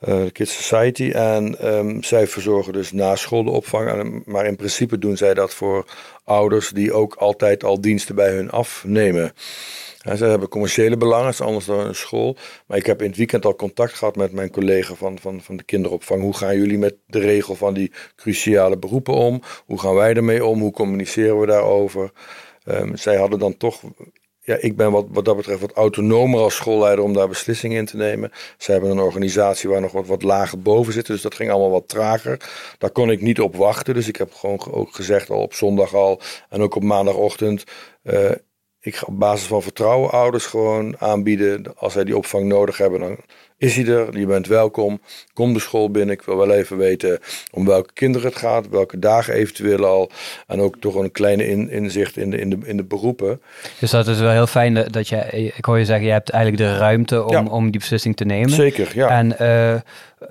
Uh, 0.07 0.23
Kids 0.31 0.55
Society. 0.55 1.11
En 1.11 1.67
um, 1.75 2.03
zij 2.03 2.27
verzorgen 2.27 2.73
dus 2.73 2.89
de 2.89 3.29
opvang. 3.31 4.21
Maar 4.25 4.45
in 4.45 4.55
principe 4.55 4.97
doen 4.97 5.17
zij 5.17 5.33
dat 5.33 5.53
voor 5.53 5.85
ouders 6.23 6.69
die 6.69 6.93
ook 6.93 7.15
altijd 7.15 7.63
al 7.63 7.81
diensten 7.81 8.15
bij 8.15 8.31
hun 8.31 8.51
afnemen. 8.51 9.33
Ze 10.03 10.25
hebben 10.25 10.49
commerciële 10.49 10.97
belangen, 10.97 11.29
is 11.29 11.41
anders 11.41 11.65
dan 11.65 11.79
een 11.79 11.95
school. 11.95 12.37
Maar 12.67 12.77
ik 12.77 12.85
heb 12.85 13.01
in 13.01 13.07
het 13.07 13.17
weekend 13.17 13.45
al 13.45 13.55
contact 13.55 13.93
gehad 13.93 14.15
met 14.15 14.31
mijn 14.31 14.51
collega 14.51 14.93
van, 14.93 15.19
van, 15.19 15.41
van 15.41 15.57
de 15.57 15.63
kinderopvang. 15.63 16.21
Hoe 16.21 16.37
gaan 16.37 16.57
jullie 16.57 16.77
met 16.77 16.95
de 17.07 17.19
regel 17.19 17.55
van 17.55 17.73
die 17.73 17.91
cruciale 18.15 18.77
beroepen 18.77 19.13
om? 19.13 19.41
Hoe 19.65 19.79
gaan 19.79 19.95
wij 19.95 20.13
ermee 20.13 20.45
om? 20.45 20.59
Hoe 20.59 20.71
communiceren 20.71 21.39
we 21.39 21.45
daarover? 21.45 22.11
Um, 22.65 22.97
zij 22.97 23.15
hadden 23.17 23.39
dan 23.39 23.57
toch 23.57 23.81
ja, 24.45 24.57
ik 24.59 24.75
ben 24.75 24.91
wat, 24.91 25.05
wat 25.09 25.25
dat 25.25 25.35
betreft 25.35 25.61
wat 25.61 25.71
autonomer 25.71 26.39
als 26.39 26.55
schoolleider 26.55 27.03
om 27.03 27.13
daar 27.13 27.27
beslissingen 27.27 27.77
in 27.77 27.85
te 27.85 27.97
nemen. 27.97 28.31
Ze 28.57 28.71
hebben 28.71 28.89
een 28.89 28.99
organisatie 28.99 29.69
waar 29.69 29.81
nog 29.81 29.91
wat, 29.91 30.07
wat 30.07 30.23
lager 30.23 30.61
boven 30.61 30.93
zit, 30.93 31.05
dus 31.05 31.21
dat 31.21 31.35
ging 31.35 31.51
allemaal 31.51 31.71
wat 31.71 31.87
trager. 31.87 32.49
Daar 32.77 32.91
kon 32.91 33.11
ik 33.11 33.21
niet 33.21 33.41
op 33.41 33.55
wachten, 33.55 33.93
dus 33.93 34.07
ik 34.07 34.15
heb 34.15 34.33
gewoon 34.33 34.71
ook 34.71 34.95
gezegd 34.95 35.29
al 35.29 35.41
op 35.41 35.53
zondag 35.53 35.93
al 35.93 36.21
en 36.49 36.61
ook 36.61 36.75
op 36.75 36.83
maandagochtend. 36.83 37.63
Uh, 38.03 38.31
ik 38.83 38.95
ga 38.95 39.05
op 39.05 39.19
basis 39.19 39.47
van 39.47 39.61
vertrouwen 39.61 40.11
ouders 40.11 40.45
gewoon 40.45 40.95
aanbieden. 40.99 41.63
Als 41.77 41.93
zij 41.93 42.03
die 42.03 42.17
opvang 42.17 42.45
nodig 42.45 42.77
hebben, 42.77 42.99
dan 42.99 43.17
is 43.57 43.75
hij 43.75 43.85
er. 43.85 44.17
Je 44.17 44.25
bent 44.25 44.47
welkom. 44.47 45.01
Kom 45.33 45.53
de 45.53 45.59
school 45.59 45.91
binnen. 45.91 46.15
Ik 46.15 46.21
wil 46.21 46.37
wel 46.37 46.51
even 46.51 46.77
weten 46.77 47.19
om 47.51 47.65
welke 47.65 47.93
kinderen 47.93 48.27
het 48.27 48.37
gaat. 48.37 48.69
Welke 48.69 48.99
dagen 48.99 49.33
eventueel 49.33 49.85
al. 49.85 50.11
En 50.47 50.59
ook 50.59 50.75
toch 50.79 50.95
een 50.95 51.11
kleine 51.11 51.47
in, 51.47 51.69
inzicht 51.69 52.17
in 52.17 52.29
de, 52.29 52.37
in, 52.37 52.49
de, 52.49 52.57
in 52.63 52.77
de 52.77 52.83
beroepen. 52.83 53.41
Dus 53.79 53.91
dat 53.91 54.07
is 54.07 54.19
wel 54.19 54.31
heel 54.31 54.47
fijn 54.47 54.73
dat 54.91 55.07
je, 55.07 55.51
ik 55.55 55.65
hoor 55.65 55.77
je 55.77 55.85
zeggen, 55.85 56.05
je 56.05 56.11
hebt 56.11 56.29
eigenlijk 56.29 56.63
de 56.63 56.77
ruimte 56.77 57.23
om, 57.23 57.47
om 57.47 57.71
die 57.71 57.79
beslissing 57.79 58.15
te 58.15 58.25
nemen. 58.25 58.49
Zeker, 58.49 58.91
ja. 58.95 59.07
En 59.07 59.35
uh, 59.41 59.73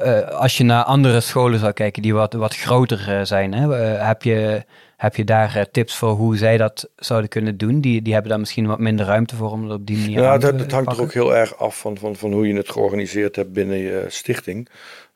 uh, 0.07 0.29
als 0.29 0.57
je 0.57 0.65
naar 0.65 0.85
andere 0.85 1.21
scholen 1.21 1.59
zou 1.59 1.73
kijken 1.73 2.03
die 2.03 2.15
wat, 2.15 2.33
wat 2.33 2.57
groter 2.57 3.07
uh, 3.09 3.25
zijn, 3.25 3.55
hè, 3.55 3.75
heb 4.05 4.23
je 4.23 4.65
Heb 5.03 5.17
je 5.17 5.25
daar 5.25 5.71
tips 5.71 5.97
voor 5.97 6.11
hoe 6.11 6.37
zij 6.37 6.57
dat 6.57 6.91
zouden 6.97 7.29
kunnen 7.29 7.57
doen? 7.57 7.81
Die, 7.81 8.03
die 8.03 8.13
hebben 8.13 8.31
daar 8.31 8.41
misschien 8.41 8.67
wat 8.67 8.79
minder 8.79 9.07
ruimte 9.07 9.37
voor 9.37 9.51
om 9.51 9.63
het 9.63 9.73
op 9.73 9.87
die 9.87 9.97
manier 9.97 10.21
ja, 10.21 10.39
dat, 10.39 10.59
dat 10.59 10.71
hangt 10.71 10.93
er 10.93 11.01
ook 11.01 11.13
heel 11.13 11.37
erg 11.37 11.57
af 11.57 11.79
van, 11.79 11.97
van, 11.99 12.17
van 12.17 12.33
hoe 12.33 12.49
je 12.49 12.55
het 12.55 12.71
georganiseerd 12.71 13.37
hebt 13.37 13.53
binnen 13.53 13.79
je 13.79 14.05
stichting. 14.09 14.69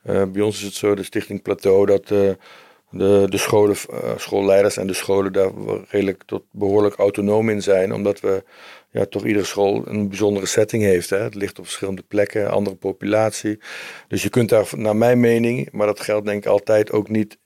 bij 0.03 0.41
ons 0.41 0.57
is 0.57 0.63
het 0.63 0.75
zo, 0.75 0.95
de 0.95 1.03
Stichting 1.03 1.43
Plateau, 1.43 1.87
dat 1.87 2.07
de, 2.07 2.37
de 3.29 3.39
scholen, 3.39 3.77
schoolleiders 4.17 4.77
en 4.77 4.87
de 4.87 4.95
scholen 4.95 5.33
daar 5.33 5.51
redelijk 5.89 6.23
tot 6.27 6.43
behoorlijk 6.51 6.95
autonoom 6.95 7.49
in 7.49 7.63
zijn. 7.63 7.93
Omdat 7.93 8.21
we 8.21 8.45
ja, 8.91 9.05
toch 9.05 9.25
iedere 9.25 9.45
school 9.45 9.83
een 9.89 10.09
bijzondere 10.09 10.47
setting 10.47 10.83
heeft. 10.83 11.11
Hè? 11.11 11.19
Het 11.19 11.35
ligt 11.35 11.59
op 11.59 11.65
verschillende 11.65 12.03
plekken, 12.09 12.51
andere 12.51 12.77
populatie. 12.77 13.59
Dus 14.09 14.23
je 14.23 14.29
kunt 14.31 14.49
daar, 14.49 14.69
naar 14.77 14.97
mijn 14.97 15.21
mening, 15.21 15.69
maar 15.73 15.87
dat 15.87 16.01
geldt 16.01 16.27
denk 16.27 16.45
ik 16.45 16.51
altijd 16.51 16.93
ook 16.93 17.09
niet 17.09 17.39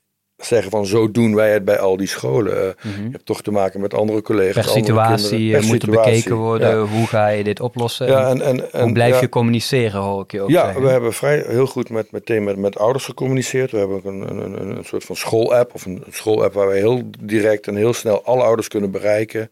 zeggen 0.45 0.71
van 0.71 0.85
zo 0.85 1.11
doen 1.11 1.35
wij 1.35 1.53
het 1.53 1.65
bij 1.65 1.79
al 1.79 1.97
die 1.97 2.07
scholen. 2.07 2.53
Uh, 2.53 2.93
Je 3.05 3.09
hebt 3.11 3.25
toch 3.25 3.41
te 3.41 3.51
maken 3.51 3.81
met 3.81 3.93
andere 3.93 4.21
collega's. 4.21 4.65
Per 4.65 4.73
situatie 4.73 5.51
per 5.51 5.63
moet 5.63 5.83
er 5.83 5.89
bekeken 5.89 6.35
worden. 6.35 6.79
Hoe 6.79 7.07
ga 7.07 7.27
je 7.27 7.43
dit 7.43 7.59
oplossen? 7.59 8.07
Ja, 8.07 8.29
en, 8.29 8.41
en, 8.41 8.73
en 8.73 8.83
hoe 8.83 8.91
blijf 8.91 9.19
je 9.19 9.29
communiceren, 9.29 10.01
hoor 10.01 10.23
ik 10.23 10.31
je 10.31 10.41
ook 10.41 10.49
Ja, 10.49 10.79
we 10.79 10.87
hebben 10.87 11.13
vrij 11.13 11.43
heel 11.47 11.65
goed 11.67 11.89
met, 11.89 12.11
meteen 12.11 12.43
met, 12.43 12.57
met 12.57 12.77
ouders 12.77 13.05
gecommuniceerd. 13.05 13.71
We 13.71 13.77
hebben 13.77 13.97
ook 13.97 14.05
een, 14.05 14.21
een, 14.21 14.61
een, 14.61 14.77
een 14.77 14.85
soort 14.85 15.03
van 15.03 15.15
schoolapp 15.15 15.73
of 15.73 15.85
een, 15.85 16.03
een 16.05 16.13
schoolapp 16.13 16.53
waar 16.53 16.67
we 16.67 16.75
heel 16.75 17.01
direct 17.19 17.67
en 17.67 17.75
heel 17.75 17.93
snel 17.93 18.23
alle 18.23 18.43
ouders 18.43 18.67
kunnen 18.67 18.91
bereiken. 18.91 19.51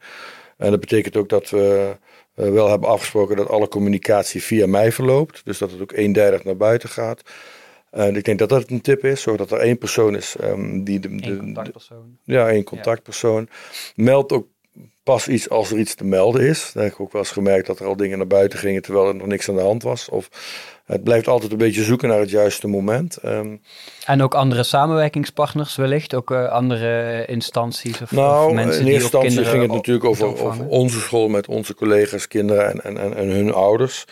En 0.58 0.72
dat 0.72 0.80
betekent 0.80 1.18
ook 1.18 1.30
dat 1.30 1.50
we 1.50 1.96
uh, 2.36 2.50
wel 2.50 2.70
hebben 2.70 2.90
afgesproken 2.90 3.36
dat 3.36 3.50
alle 3.50 3.68
communicatie 3.68 4.44
via 4.44 4.68
mij 4.68 4.92
verloopt. 4.92 5.42
Dus 5.44 5.58
dat 5.58 5.72
het 5.72 5.82
ook 5.82 5.92
eendijdig 5.92 6.44
naar 6.44 6.58
buiten 6.58 6.90
gaat. 6.90 7.22
En 7.92 8.16
ik 8.16 8.24
denk 8.24 8.40
dat 8.40 8.50
dat 8.50 8.70
een 8.70 8.82
tip 8.82 9.06
is. 9.06 9.22
Zorg 9.22 9.38
dat 9.38 9.52
er 9.52 9.60
één 9.60 9.78
persoon 9.78 10.16
is 10.16 10.36
um, 10.42 10.84
die 10.84 11.00
de, 11.00 11.16
de, 11.16 11.38
contactpersoon. 11.38 12.18
ja, 12.24 12.50
één 12.50 12.64
contactpersoon. 12.64 13.50
Meld 13.96 14.32
ook 14.32 14.48
pas 15.04 15.28
iets 15.28 15.50
als 15.50 15.72
er 15.72 15.78
iets 15.78 15.96
te 15.96 16.04
melden 16.04 16.42
is. 16.42 16.72
Dan 16.74 16.84
heb 16.84 16.92
ik 16.92 17.00
ook 17.00 17.12
wel 17.12 17.22
eens 17.22 17.32
gemerkt 17.32 17.68
dat 17.68 17.80
er 17.80 17.86
al 17.86 17.96
dingen 17.96 18.18
naar 18.18 18.28
buiten 18.28 18.60
gingen 18.60 18.82
terwijl 18.82 19.08
er 19.08 19.16
nog 19.16 19.28
niks 19.28 19.50
aan 19.50 19.56
de 19.56 19.62
hand 19.62 19.84
was. 19.84 20.10
Of 20.10 20.30
het 20.86 21.04
blijft 21.04 21.28
altijd 21.28 21.52
een 21.52 21.58
beetje 21.58 21.84
zoeken 21.84 22.10
naar 22.10 22.20
het 22.20 22.30
juiste 22.30 22.68
moment. 22.68 23.18
Ehm, 23.18 23.56
en 24.06 24.22
ook 24.22 24.34
andere 24.34 24.64
samenwerkingspartners 24.64 25.76
wellicht? 25.76 26.14
Ook 26.14 26.32
uh, 26.32 26.50
andere 26.50 27.26
instanties 27.26 28.02
of, 28.02 28.12
nou, 28.12 28.48
of 28.50 28.54
mensen 28.54 28.82
in 28.82 28.88
eerste 28.88 29.18
instantie 29.18 29.46
ging 29.46 29.62
het 29.62 29.72
natuurlijk 29.72 30.06
over, 30.06 30.26
over, 30.26 30.68
onze 30.68 31.00
school 31.00 31.28
met 31.28 31.48
onze 31.48 31.76
collega's, 31.76 32.28
kinderen 32.28 32.84
en, 32.84 32.98
en, 32.98 33.16
en 33.16 33.28
hun 33.28 33.54
ouders. 33.54 34.06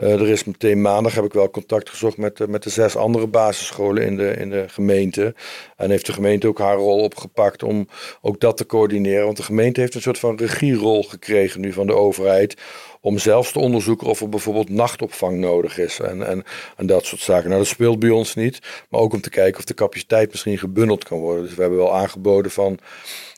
Uh, 0.00 0.20
er 0.20 0.28
is 0.28 0.44
meteen 0.44 0.80
maandag 0.80 1.14
heb 1.14 1.24
ik 1.24 1.32
wel 1.32 1.50
contact 1.50 1.90
gezocht 1.90 2.16
met, 2.16 2.48
met 2.48 2.62
de 2.62 2.70
zes 2.70 2.96
andere 2.96 3.26
basisscholen 3.26 4.04
in 4.04 4.16
de, 4.16 4.30
in 4.30 4.50
de 4.50 4.64
gemeente. 4.68 5.34
En 5.76 5.90
heeft 5.90 6.06
de 6.06 6.12
gemeente 6.12 6.48
ook 6.48 6.58
haar 6.58 6.76
rol 6.76 6.98
opgepakt 6.98 7.62
om 7.62 7.88
ook 8.20 8.40
dat 8.40 8.56
te 8.56 8.66
coördineren. 8.66 9.24
Want 9.24 9.36
de 9.36 9.42
gemeente 9.42 9.80
heeft 9.80 9.94
een 9.94 10.02
soort 10.02 10.18
van 10.18 10.36
regierol 10.36 11.02
gekregen 11.02 11.60
nu 11.60 11.72
van 11.72 11.86
de 11.86 11.94
overheid. 11.94 12.56
Om 13.00 13.18
zelfs 13.18 13.52
te 13.52 13.58
onderzoeken 13.58 14.06
of 14.06 14.20
er 14.20 14.28
bijvoorbeeld 14.28 14.68
nachtopvang 14.68 15.38
nodig 15.38 15.78
is. 15.78 15.98
En, 15.98 16.26
en, 16.26 16.44
en 16.76 16.86
dat 16.86 17.04
soort 17.04 17.20
zaken. 17.20 17.48
Nou, 17.48 17.60
dat 17.60 17.70
speelt 17.70 17.98
bij 17.98 18.10
ons 18.10 18.34
niet. 18.34 18.58
Maar 18.88 19.00
ook 19.00 19.12
om 19.12 19.20
te 19.20 19.30
kijken 19.30 19.58
of 19.58 19.64
de 19.64 19.74
capaciteit 19.74 20.30
misschien 20.30 20.58
gebundeld 20.58 21.04
kan 21.04 21.18
worden. 21.18 21.44
Dus 21.44 21.54
we 21.54 21.60
hebben 21.60 21.78
wel 21.78 21.94
aangeboden 21.94 22.50
van. 22.50 22.78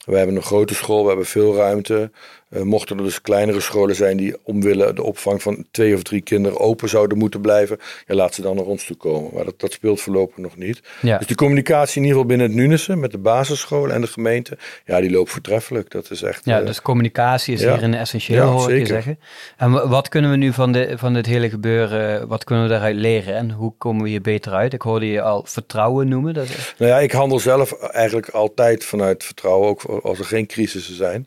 We 0.04 0.16
hebben 0.16 0.36
een 0.36 0.42
grote 0.42 0.74
school, 0.74 1.02
we 1.02 1.08
hebben 1.08 1.26
veel 1.26 1.54
ruimte. 1.54 2.10
Uh, 2.52 2.62
mochten 2.62 2.96
er 2.96 3.04
dus 3.04 3.20
kleinere 3.20 3.60
scholen 3.60 3.94
zijn 3.94 4.16
die 4.16 4.36
omwille 4.42 4.92
de 4.92 5.02
opvang 5.02 5.42
van 5.42 5.64
twee 5.70 5.94
of 5.94 6.02
drie 6.02 6.20
kinderen 6.20 6.60
open 6.60 6.88
zouden 6.88 7.18
moeten 7.18 7.40
blijven, 7.40 7.78
ja, 8.06 8.14
laat 8.14 8.34
ze 8.34 8.42
dan 8.42 8.56
naar 8.56 8.64
ons 8.64 8.84
toe 8.84 8.96
komen. 8.96 9.30
Maar 9.34 9.44
dat, 9.44 9.60
dat 9.60 9.72
speelt 9.72 10.00
voorlopig 10.00 10.36
nog 10.36 10.56
niet. 10.56 10.82
Ja. 11.00 11.18
Dus 11.18 11.26
de 11.26 11.34
communicatie 11.34 11.96
in 11.96 12.02
ieder 12.02 12.18
geval 12.18 12.36
binnen 12.36 12.46
het 12.46 12.56
Nunissen 12.56 13.00
met 13.00 13.10
de 13.10 13.18
basisscholen 13.18 13.94
en 13.94 14.00
de 14.00 14.06
gemeente, 14.06 14.58
ja, 14.86 15.00
die 15.00 15.10
loopt 15.10 15.30
voortreffelijk. 15.30 15.90
Dat 15.90 16.10
is 16.10 16.22
echt. 16.22 16.44
Ja, 16.44 16.60
uh, 16.60 16.66
dus 16.66 16.82
communicatie 16.82 17.54
is 17.54 17.60
hier 17.60 17.82
een 17.82 17.94
essentieel, 17.94 18.44
ja, 18.44 18.50
hoor 18.50 18.60
zeker. 18.60 18.78
je 18.78 18.86
zeggen. 18.86 19.18
En 19.56 19.88
wat 19.88 20.08
kunnen 20.08 20.30
we 20.30 20.36
nu 20.36 20.52
van, 20.52 20.72
de, 20.72 20.92
van 20.98 21.14
dit 21.14 21.26
hele 21.26 21.50
gebeuren, 21.50 22.28
wat 22.28 22.44
kunnen 22.44 22.64
we 22.64 22.70
daaruit 22.70 22.96
leren 22.96 23.34
en 23.34 23.50
hoe 23.50 23.72
komen 23.78 24.02
we 24.02 24.08
hier 24.08 24.20
beter 24.20 24.52
uit? 24.52 24.72
Ik 24.72 24.82
hoorde 24.82 25.06
je 25.06 25.22
al 25.22 25.44
vertrouwen 25.46 26.08
noemen. 26.08 26.34
Dat 26.34 26.44
is... 26.44 26.74
Nou 26.78 26.90
ja, 26.90 26.98
ik 26.98 27.12
handel 27.12 27.38
zelf 27.38 27.72
eigenlijk 27.72 28.28
altijd 28.28 28.84
vanuit 28.84 29.24
vertrouwen, 29.24 29.68
ook 29.68 29.82
als 29.82 30.18
er 30.18 30.24
geen 30.24 30.46
crisissen 30.46 30.94
zijn. 30.94 31.26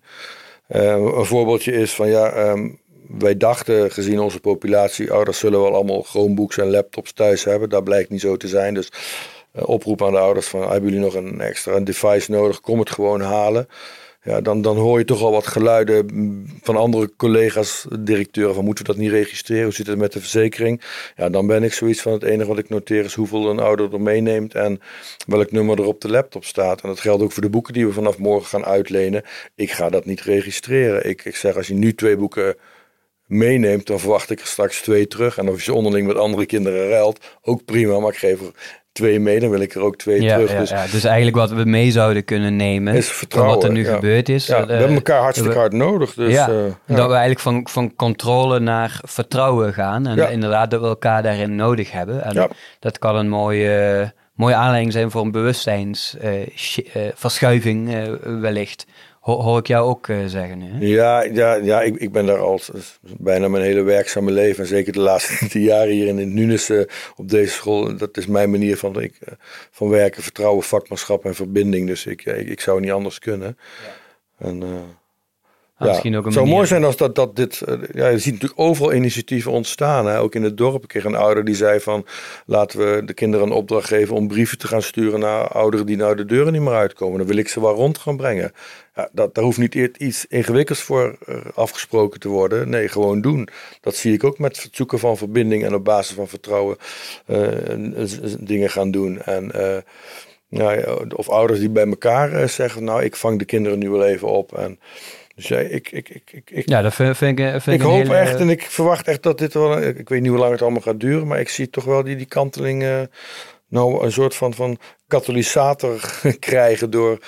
Uh, 0.70 0.92
een 0.92 1.26
voorbeeldje 1.26 1.72
is 1.72 1.94
van 1.94 2.10
ja, 2.10 2.50
um, 2.50 2.80
wij 3.08 3.38
dachten 3.38 3.92
gezien 3.92 4.20
onze 4.20 4.40
populatie, 4.40 5.14
oh 5.14 5.26
dat 5.26 5.36
zullen 5.36 5.62
wel 5.62 5.74
allemaal 5.74 6.02
Chromebooks 6.02 6.58
en 6.58 6.70
laptops 6.70 7.14
thuis 7.14 7.44
hebben. 7.44 7.70
Dat 7.70 7.84
blijkt 7.84 8.10
niet 8.10 8.22
zo 8.22 8.38
te 8.38 8.48
zijn. 8.48 8.74
Dus 8.74 8.92
uh, 9.56 9.70
oproep 9.70 10.04
aan 10.04 10.12
de 10.12 10.20
ouders 10.20 10.48
van 10.48 10.62
hebben 10.62 10.90
jullie 10.90 11.06
nog 11.06 11.14
een 11.14 11.42
extra 11.42 11.80
device 11.80 12.32
nodig, 12.32 12.62
kom 12.62 12.80
het 12.80 12.92
gewoon 12.92 13.22
halen 13.22 13.68
ja, 14.26 14.42
dan, 14.42 14.62
dan 14.62 14.78
hoor 14.78 15.00
je 15.00 15.06
toch 15.06 15.22
al 15.22 15.32
wat 15.32 15.48
geluiden 15.48 16.46
van 16.62 16.76
andere 16.76 17.12
collega's, 17.18 17.86
directeuren, 18.00 18.56
van 18.56 18.66
moeten 18.66 18.86
we 18.86 18.92
dat 18.92 19.02
niet 19.02 19.12
registreren? 19.12 19.64
Hoe 19.64 19.74
zit 19.74 19.88
het 19.88 19.98
met 19.98 20.14
de 20.14 20.20
verzekering? 20.20 20.82
Ja, 21.16 21.30
dan 21.30 21.48
ben 21.48 21.64
ik 21.64 21.74
zoiets 21.74 22.02
van 22.02 22.12
het 22.12 22.24
enige 22.24 22.50
wat 22.50 22.58
ik 22.58 22.70
noteer 22.70 23.04
is 23.04 23.14
hoeveel 23.14 23.50
een 23.50 23.60
ouder 23.60 23.94
er 23.94 24.02
meeneemt 24.02 24.54
en 24.54 24.82
welk 25.28 25.52
nummer 25.52 25.80
er 25.80 25.86
op 25.86 26.02
de 26.02 26.10
laptop 26.10 26.46
staat. 26.46 26.82
En 26.82 26.90
dat 26.90 27.00
geldt 27.00 27.24
ook 27.24 27.32
voor 27.32 27.42
de 27.42 27.50
boeken 27.50 27.74
die 27.74 27.86
we 27.86 27.94
vanaf 27.94 28.18
morgen 28.18 28.48
gaan 28.48 28.66
uitlenen. 28.66 29.24
Ik 29.56 29.72
ga 29.72 29.90
dat 29.90 30.06
niet 30.06 30.22
registreren. 30.22 31.10
Ik, 31.10 31.26
ik 31.26 31.36
zeg 31.36 31.56
als 31.56 31.68
je 31.68 31.74
nu 31.74 31.94
twee 31.94 32.18
boeken 32.18 32.56
meeneemt, 33.26 33.88
dan 33.88 34.00
verwacht 34.00 34.30
ik 34.30 34.40
er 34.40 34.48
straks 34.48 34.82
twee 34.82 35.08
terug. 35.08 35.38
En 35.38 35.50
of 35.50 35.64
je 35.64 35.74
onderling 35.74 36.08
met 36.08 36.18
andere 36.18 36.46
kinderen 36.46 36.90
ruilt, 36.90 37.38
ook 37.42 37.66
prima. 37.66 38.00
Maar 38.00 38.12
ik 38.12 38.18
geef 38.18 38.42
er 38.42 38.52
twee 38.96 39.20
mee, 39.20 39.40
dan 39.40 39.50
wil 39.50 39.60
ik 39.60 39.76
er 39.76 39.82
ook 39.82 39.96
twee 39.96 40.20
terug. 40.20 40.52
Ja, 40.52 40.60
dus, 40.60 40.70
ja, 40.70 40.86
dus 40.92 41.04
eigenlijk 41.04 41.36
wat 41.36 41.52
we 41.52 41.66
mee 41.66 41.92
zouden 41.92 42.26
kunnen 42.26 42.56
nemen 42.56 42.94
is 42.94 43.08
vertrouwen, 43.08 43.56
wat 43.56 43.64
er 43.64 43.72
nu 43.72 43.86
gebeurd 43.86 44.30
is. 44.30 44.48
Ja, 44.48 44.66
we 44.66 44.74
hebben 44.74 44.96
elkaar 44.96 45.22
hartstikke 45.22 45.58
hard 45.58 45.74
nodig. 45.74 46.14
Dus, 46.14 46.34
uh, 46.34 46.48
dat 46.86 46.88
we 46.88 46.96
eigenlijk 46.96 47.40
van, 47.40 47.68
van 47.70 47.96
controle 47.96 48.60
naar 48.60 49.00
vertrouwen 49.04 49.74
gaan. 49.74 50.08
En 50.08 50.32
inderdaad 50.32 50.72
dat 50.72 50.82
we 50.82 50.88
elkaar 50.88 51.24
daarin 51.24 51.56
nodig 51.56 51.92
hebben. 51.92 52.24
En 52.24 52.50
dat 52.80 53.00
kan 53.00 53.16
een 53.16 53.30
mooie, 53.30 54.14
mooie 54.34 54.56
aanleiding 54.56 54.94
zijn 54.94 55.12
voor 55.12 55.22
een 55.22 55.32
bewustzijnsverschuiving 55.32 57.94
uh, 57.94 58.04
wellicht 58.40 58.86
hoor 59.34 59.60
ik 59.60 59.68
jou 59.68 59.88
ook 59.88 60.08
uh, 60.08 60.26
zeggen. 60.26 60.62
Hè? 60.62 60.78
Ja, 60.80 61.24
ja, 61.24 61.54
ja 61.54 61.82
ik, 61.82 61.96
ik 61.96 62.12
ben 62.12 62.26
daar 62.26 62.40
al 62.40 62.60
bijna 63.02 63.48
mijn 63.48 63.64
hele 63.64 63.82
werkzame 63.82 64.32
leven. 64.32 64.64
En 64.64 64.70
zeker 64.70 64.94
de 64.94 65.00
laatste 65.00 65.48
tien 65.50 65.62
jaar 65.62 65.88
hier 65.88 66.08
in 66.08 66.18
het 66.18 66.28
Nunis 66.28 66.72
op 67.16 67.30
deze 67.30 67.52
school. 67.52 67.98
Dat 67.98 68.18
is 68.18 68.28
mijn 68.28 68.52
manier 68.52 68.78
van, 68.78 69.02
ik, 69.02 69.18
uh, 69.28 69.34
van 69.72 69.90
werken, 69.90 70.24
vertrouwen, 70.24 70.64
vakmanschap 70.64 71.26
en 71.26 71.36
verbinding. 71.36 71.88
Dus 71.88 72.06
ik, 72.06 72.26
ik, 72.26 72.50
ik 72.50 72.60
zou 72.62 72.80
niet 72.80 72.92
anders 72.92 73.20
kunnen. 73.20 73.58
Ja. 74.38 74.48
En, 74.48 74.62
uh, 74.62 74.70
ja, 75.78 75.86
misschien 75.86 76.16
ook 76.16 76.20
een 76.20 76.26
het 76.26 76.34
zou 76.34 76.48
mooi 76.48 76.68
zijn 76.68 76.84
als 76.84 76.98
dat, 76.98 77.16
dat 77.16 77.36
dit. 77.36 77.62
Ja, 77.94 78.08
je 78.08 78.20
ziet 78.20 78.34
natuurlijk 78.34 78.60
overal 78.60 78.94
initiatieven 78.94 79.52
ontstaan. 79.52 80.06
Hè? 80.06 80.20
Ook 80.20 80.36
in 80.36 80.44
het 80.44 80.58
dorp. 80.58 80.84
Ik 80.84 80.88
kreeg 80.88 81.04
een 81.04 81.16
ouder 81.16 81.44
die 81.44 81.56
zei 81.56 81.80
van. 81.80 82.06
Laten 82.46 82.80
we 82.80 83.06
de 83.06 83.14
kinderen 83.14 83.46
een 83.46 83.52
opdracht 83.54 83.88
geven 83.88 84.16
om 84.16 84.28
brieven 84.28 84.58
te 84.58 84.68
gaan 84.68 84.82
sturen 84.82 85.20
naar 85.20 85.48
ouderen 85.48 85.86
die 85.86 85.98
nou 85.98 86.16
de 86.16 86.26
deuren 86.26 86.54
niet 86.54 86.62
meer 86.62 86.74
uitkomen. 86.74 87.18
Dan 87.18 87.28
wil 87.28 87.38
ik 87.38 87.48
ze 87.48 87.62
wel 87.62 87.76
rond 87.76 87.98
gaan 87.98 88.18
brengen. 88.18 88.52
Ja, 88.96 89.10
dat, 89.12 89.36
daar 89.36 89.44
hoeft 89.44 89.58
niet 89.58 89.76
iets 89.76 90.26
ingewikkelds 90.26 90.82
voor 90.82 91.18
afgesproken 91.54 92.20
te 92.20 92.28
worden. 92.28 92.70
Nee, 92.70 92.88
gewoon 92.88 93.22
doen. 93.22 93.48
Dat 93.82 93.96
zie 93.96 94.14
ik 94.14 94.24
ook 94.24 94.40
met 94.40 94.64
het 94.64 94.76
zoeken 94.76 95.00
van 95.00 95.18
verbinding 95.18 95.64
en 95.64 95.74
op 95.74 95.84
basis 95.84 96.16
van 96.16 96.28
vertrouwen 96.28 96.78
uh, 97.28 97.48
dingen 98.40 98.70
gaan 98.70 98.92
doen. 98.92 99.22
En. 99.22 99.52
Uh, 99.56 99.78
nou, 100.50 101.08
of 101.16 101.30
ouders 101.30 101.60
die 101.60 101.70
bij 101.70 101.88
elkaar 101.88 102.50
zeggen, 102.50 102.84
nou, 102.84 103.04
ik 103.04 103.16
vang 103.16 103.40
de 103.40 103.46
kinderen 103.46 103.80
nu 103.80 103.90
wel 103.90 104.06
even 104.06 104.28
op. 104.28 104.58
En 104.58 104.80
dus 105.36 105.48
ja, 105.48 105.58
ik, 105.58 105.92
ik, 105.92 106.10
ik, 106.10 106.52
ik, 106.52 106.70
ja, 106.70 106.82
dat 106.82 106.94
vind, 106.94 107.18
vind 107.18 107.40
ik. 107.40 107.62
Vind 107.62 107.82
ik 107.82 107.82
hoop 107.82 107.98
hele... 107.98 108.16
echt 108.16 108.40
en 108.40 108.50
ik 108.50 108.62
verwacht 108.62 109.08
echt 109.08 109.24
dat 109.24 109.38
dit 109.38 109.54
wel. 109.54 109.82
Ik 109.82 110.10
weet 110.10 110.22
niet 110.22 110.30
hoe 110.30 110.40
lang 110.40 110.52
het 110.52 110.62
allemaal 110.62 110.82
gaat 110.82 111.00
duren, 111.00 111.28
maar 111.28 111.40
ik 111.40 111.50
zie 111.50 111.70
toch 111.70 111.84
wel 111.84 112.04
die, 112.04 112.16
die 112.16 112.26
kanteling. 112.26 112.84
Uh, 112.84 113.02
nou, 113.68 114.04
een 114.04 114.12
soort 114.12 114.36
van, 114.36 114.54
van 114.54 114.78
katalysator 115.08 116.20
krijgen 116.40 116.90
door. 116.90 117.20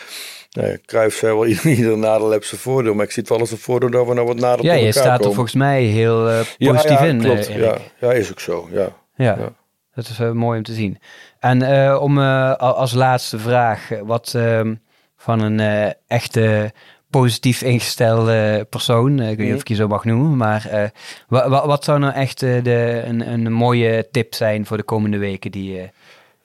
Nee, 0.52 0.82
Cruijff 0.86 1.18
zei 1.18 1.34
wel, 1.34 1.46
iedere 1.76 1.96
nadeel 1.96 2.32
heeft 2.32 2.48
zijn 2.48 2.62
voordeel. 2.62 2.94
Maar 2.94 3.06
ik 3.06 3.12
zie 3.12 3.22
het 3.22 3.32
wel 3.32 3.40
als 3.40 3.52
een 3.52 3.58
voordeel 3.58 3.90
dat 3.90 4.08
we 4.08 4.14
nou 4.14 4.28
wat 4.28 4.40
nader 4.40 4.66
Ja, 4.66 4.74
je 4.74 4.92
staat 4.92 5.20
er 5.20 5.34
volgens 5.34 5.54
mij 5.54 5.84
heel 5.84 6.30
uh, 6.30 6.40
positief 6.58 7.00
ja, 7.00 7.04
ja, 7.04 7.10
in. 7.10 7.20
Klopt, 7.20 7.50
uh, 7.50 7.58
ja, 7.58 7.78
ja, 8.00 8.12
is 8.12 8.32
ook 8.32 8.40
zo. 8.40 8.68
Ja, 8.72 8.90
ja. 9.16 9.36
ja. 9.38 9.54
dat 9.96 10.08
is 10.08 10.20
uh, 10.20 10.32
mooi 10.32 10.58
om 10.58 10.64
te 10.64 10.74
zien. 10.74 11.00
En 11.40 11.98
om 11.98 12.20
als 12.58 12.94
laatste 12.94 13.40
vraag, 13.40 13.90
wat 14.04 14.34
ehm, 14.36 14.76
van 15.18 15.42
een 15.42 15.94
echte 16.08 16.72
positief 17.10 17.62
ingestelde 17.62 18.68
persoon. 18.70 19.20
ik 19.20 19.38
weet 19.38 19.46
niet 19.46 19.56
of 19.56 19.62
ik 19.62 19.68
je 19.68 19.76
zo 19.76 19.88
mag 19.88 20.06
noemen. 20.06 20.38
Maar 20.38 20.70
uh, 20.74 20.84
wat, 21.28 21.66
wat, 21.66 21.84
zou 21.84 22.00
nou 22.00 22.14
echt 22.14 22.42
uh, 22.42 22.64
de, 22.64 23.02
een, 23.06 23.32
een 23.34 23.52
mooie 23.52 24.08
tip 24.12 24.34
zijn 24.34 24.66
voor 24.66 24.78
de 24.78 24.84
komende 24.84 25.18
weken 25.18 25.52
die... 25.52 25.90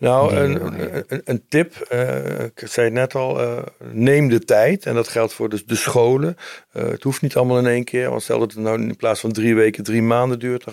Nou, 0.02 0.34
een, 0.34 0.82
een, 1.06 1.22
een, 1.24 1.42
tip, 1.48 1.88
uh, 1.92 2.40
ik 2.40 2.62
zei 2.64 2.86
het 2.86 2.94
net 2.94 3.14
al, 3.14 3.40
uh, 3.40 3.58
neem 3.92 4.28
de 4.28 4.38
tijd. 4.38 4.86
En 4.86 4.94
dat 4.94 5.08
geldt 5.08 5.32
voor 5.32 5.48
dus 5.48 5.64
de 5.64 5.74
scholen. 5.74 6.36
Uh, 6.76 6.88
het 6.88 7.02
hoeft 7.02 7.22
niet 7.22 7.36
allemaal 7.36 7.58
in 7.58 7.66
één 7.66 7.84
keer. 7.84 8.10
Want 8.10 8.22
stel 8.22 8.38
dat 8.38 8.52
het 8.52 8.60
nou 8.62 8.82
in 8.82 8.96
plaats 8.96 9.20
van 9.20 9.32
drie 9.32 9.54
weken, 9.54 9.84
drie 9.84 10.02
maanden 10.02 10.38
duurt. 10.38 10.64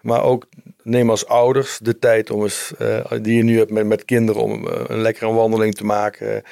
Maar 0.00 0.22
ook 0.22 0.46
neem 0.82 1.10
als 1.10 1.26
ouders 1.26 1.78
de 1.82 1.98
tijd 1.98 2.30
om 2.30 2.42
eens, 2.42 2.72
die 3.20 3.36
je 3.36 3.42
nu 3.42 3.58
hebt 3.58 3.70
met, 3.70 3.86
met 3.86 4.04
kinderen, 4.04 4.42
om 4.42 4.66
een 4.66 5.00
lekkere 5.00 5.32
wandeling 5.32 5.74
te 5.74 5.84
maken. 5.84 6.42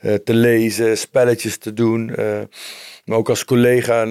Te 0.00 0.34
lezen, 0.34 0.98
spelletjes 0.98 1.58
te 1.58 1.72
doen. 1.72 2.06
maar 3.04 3.18
ook 3.18 3.28
als 3.28 3.44
collega, 3.44 4.06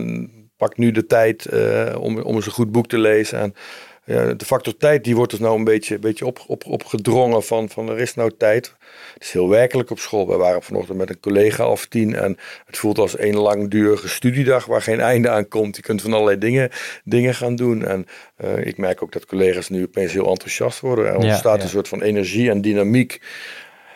pak 0.57 0.77
nu 0.77 0.91
de 0.91 1.05
tijd 1.05 1.49
om, 1.97 2.21
om 2.21 2.35
eens 2.35 2.45
een 2.45 2.51
goed 2.51 2.71
boek 2.71 2.87
te 2.87 2.97
lezen. 2.97 3.39
En, 3.39 3.53
ja, 4.05 4.33
de 4.33 4.45
factor 4.45 4.77
tijd 4.77 5.03
die 5.03 5.15
wordt 5.15 5.31
dus 5.31 5.39
nou 5.39 5.57
een 5.57 5.63
beetje, 5.63 5.99
beetje 5.99 6.25
op, 6.25 6.43
op, 6.47 6.65
opgedrongen 6.65 7.43
van, 7.43 7.69
van 7.69 7.89
er 7.89 7.99
is 7.99 8.13
nou 8.13 8.31
tijd. 8.37 8.75
Het 9.13 9.23
is 9.23 9.31
heel 9.31 9.49
werkelijk 9.49 9.89
op 9.89 9.99
school. 9.99 10.27
We 10.27 10.35
waren 10.35 10.63
vanochtend 10.63 10.97
met 10.97 11.09
een 11.09 11.19
collega 11.19 11.67
of 11.67 11.85
tien 11.85 12.15
en 12.15 12.37
het 12.65 12.77
voelt 12.77 12.97
als 12.97 13.19
een 13.19 13.37
langdurige 13.37 14.07
studiedag 14.07 14.65
waar 14.65 14.81
geen 14.81 14.99
einde 14.99 15.29
aan 15.29 15.47
komt. 15.47 15.75
Je 15.75 15.81
kunt 15.81 16.01
van 16.01 16.13
allerlei 16.13 16.37
dingen, 16.37 16.69
dingen 17.03 17.35
gaan 17.35 17.55
doen. 17.55 17.85
En 17.85 18.05
uh, 18.43 18.65
ik 18.65 18.77
merk 18.77 19.03
ook 19.03 19.11
dat 19.11 19.25
collega's 19.25 19.69
nu 19.69 19.83
opeens 19.83 20.13
heel 20.13 20.29
enthousiast 20.29 20.79
worden. 20.79 21.05
Er 21.05 21.15
ontstaat 21.15 21.63
een 21.63 21.69
soort 21.69 21.87
van 21.87 22.01
energie 22.01 22.49
en 22.49 22.61
dynamiek 22.61 23.21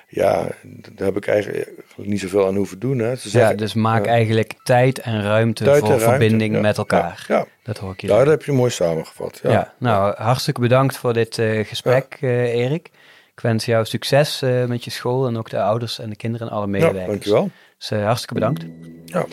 ja, 0.10 0.48
daar 0.94 1.08
heb 1.08 1.18
ik 1.18 1.28
eigenlijk 1.28 1.70
niet 1.96 2.20
zoveel 2.20 2.48
aan 2.48 2.56
hoeven 2.56 2.80
doen. 2.80 3.00
Hè. 3.00 3.16
Zeggen, 3.16 3.52
ja, 3.52 3.54
dus 3.54 3.74
maak 3.74 4.06
eigenlijk 4.06 4.54
tijd 4.64 5.00
en 5.00 5.22
ruimte 5.22 5.76
voor 5.76 6.00
verbinding 6.00 6.62
met 6.62 6.78
elkaar. 6.78 7.26
Ja, 7.28 7.46
Dat 7.64 7.78
hoor 7.78 7.92
ik 7.92 8.02
je. 8.02 8.08
Ja, 8.08 8.18
dat 8.18 8.28
heb 8.28 8.44
je 8.44 8.52
mooi 8.52 8.72
samengevat. 8.72 9.40
Ja, 9.44 9.74
nou, 9.78 10.16
hartstikke 10.18 10.62
bedankt 10.62 10.98
voor 10.98 11.14
dit 11.14 11.38
uh, 11.38 11.66
gesprek, 11.66 12.18
uh, 12.22 12.56
Erik. 12.56 12.90
Ik 13.34 13.44
wens 13.44 13.66
jou 13.66 13.86
succes 13.86 14.42
uh, 14.44 14.66
met 14.66 14.84
je 14.84 14.92
school 14.92 15.28
en 15.28 15.38
ook 15.38 15.50
de 15.50 15.62
ouders 15.62 16.00
en 16.00 16.10
de 16.10 16.16
kinderen 16.16 16.48
en 16.48 16.54
alle 16.54 16.68
medewerkers. 16.68 17.04
Ja, 17.04 17.12
dankjewel. 17.12 17.50
Dus 17.78 17.90
hartstikke 17.90 18.34
bedankt. 18.34 18.66
Ja. 19.06 19.26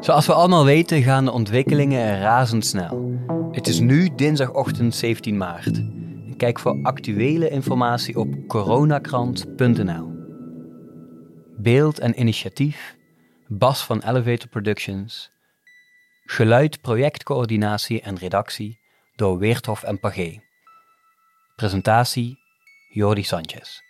Zoals 0.00 0.26
we 0.26 0.32
allemaal 0.32 0.64
weten 0.64 1.02
gaan 1.02 1.24
de 1.24 1.32
ontwikkelingen 1.32 2.20
razendsnel. 2.20 3.18
Het 3.52 3.66
is 3.66 3.80
nu 3.80 4.08
dinsdagochtend 4.16 4.94
17 4.94 5.36
maart. 5.36 5.80
Kijk 6.38 6.58
voor 6.58 6.78
actuele 6.82 7.48
informatie 7.48 8.16
op 8.16 8.46
coronakrant.nl. 8.46 10.12
Beeld 11.56 11.98
en 11.98 12.20
initiatief 12.20 12.96
Bas 13.46 13.84
van 13.84 14.02
Elevator 14.02 14.48
Productions. 14.48 15.30
Geluid, 16.24 16.80
projectcoördinatie 16.80 18.00
en 18.00 18.16
redactie 18.16 18.78
door 19.16 19.38
Weerthof 19.38 19.82
en 19.82 20.00
Pagé. 20.00 20.42
Presentatie 21.56 22.38
Jordi 22.88 23.22
Sanchez. 23.22 23.87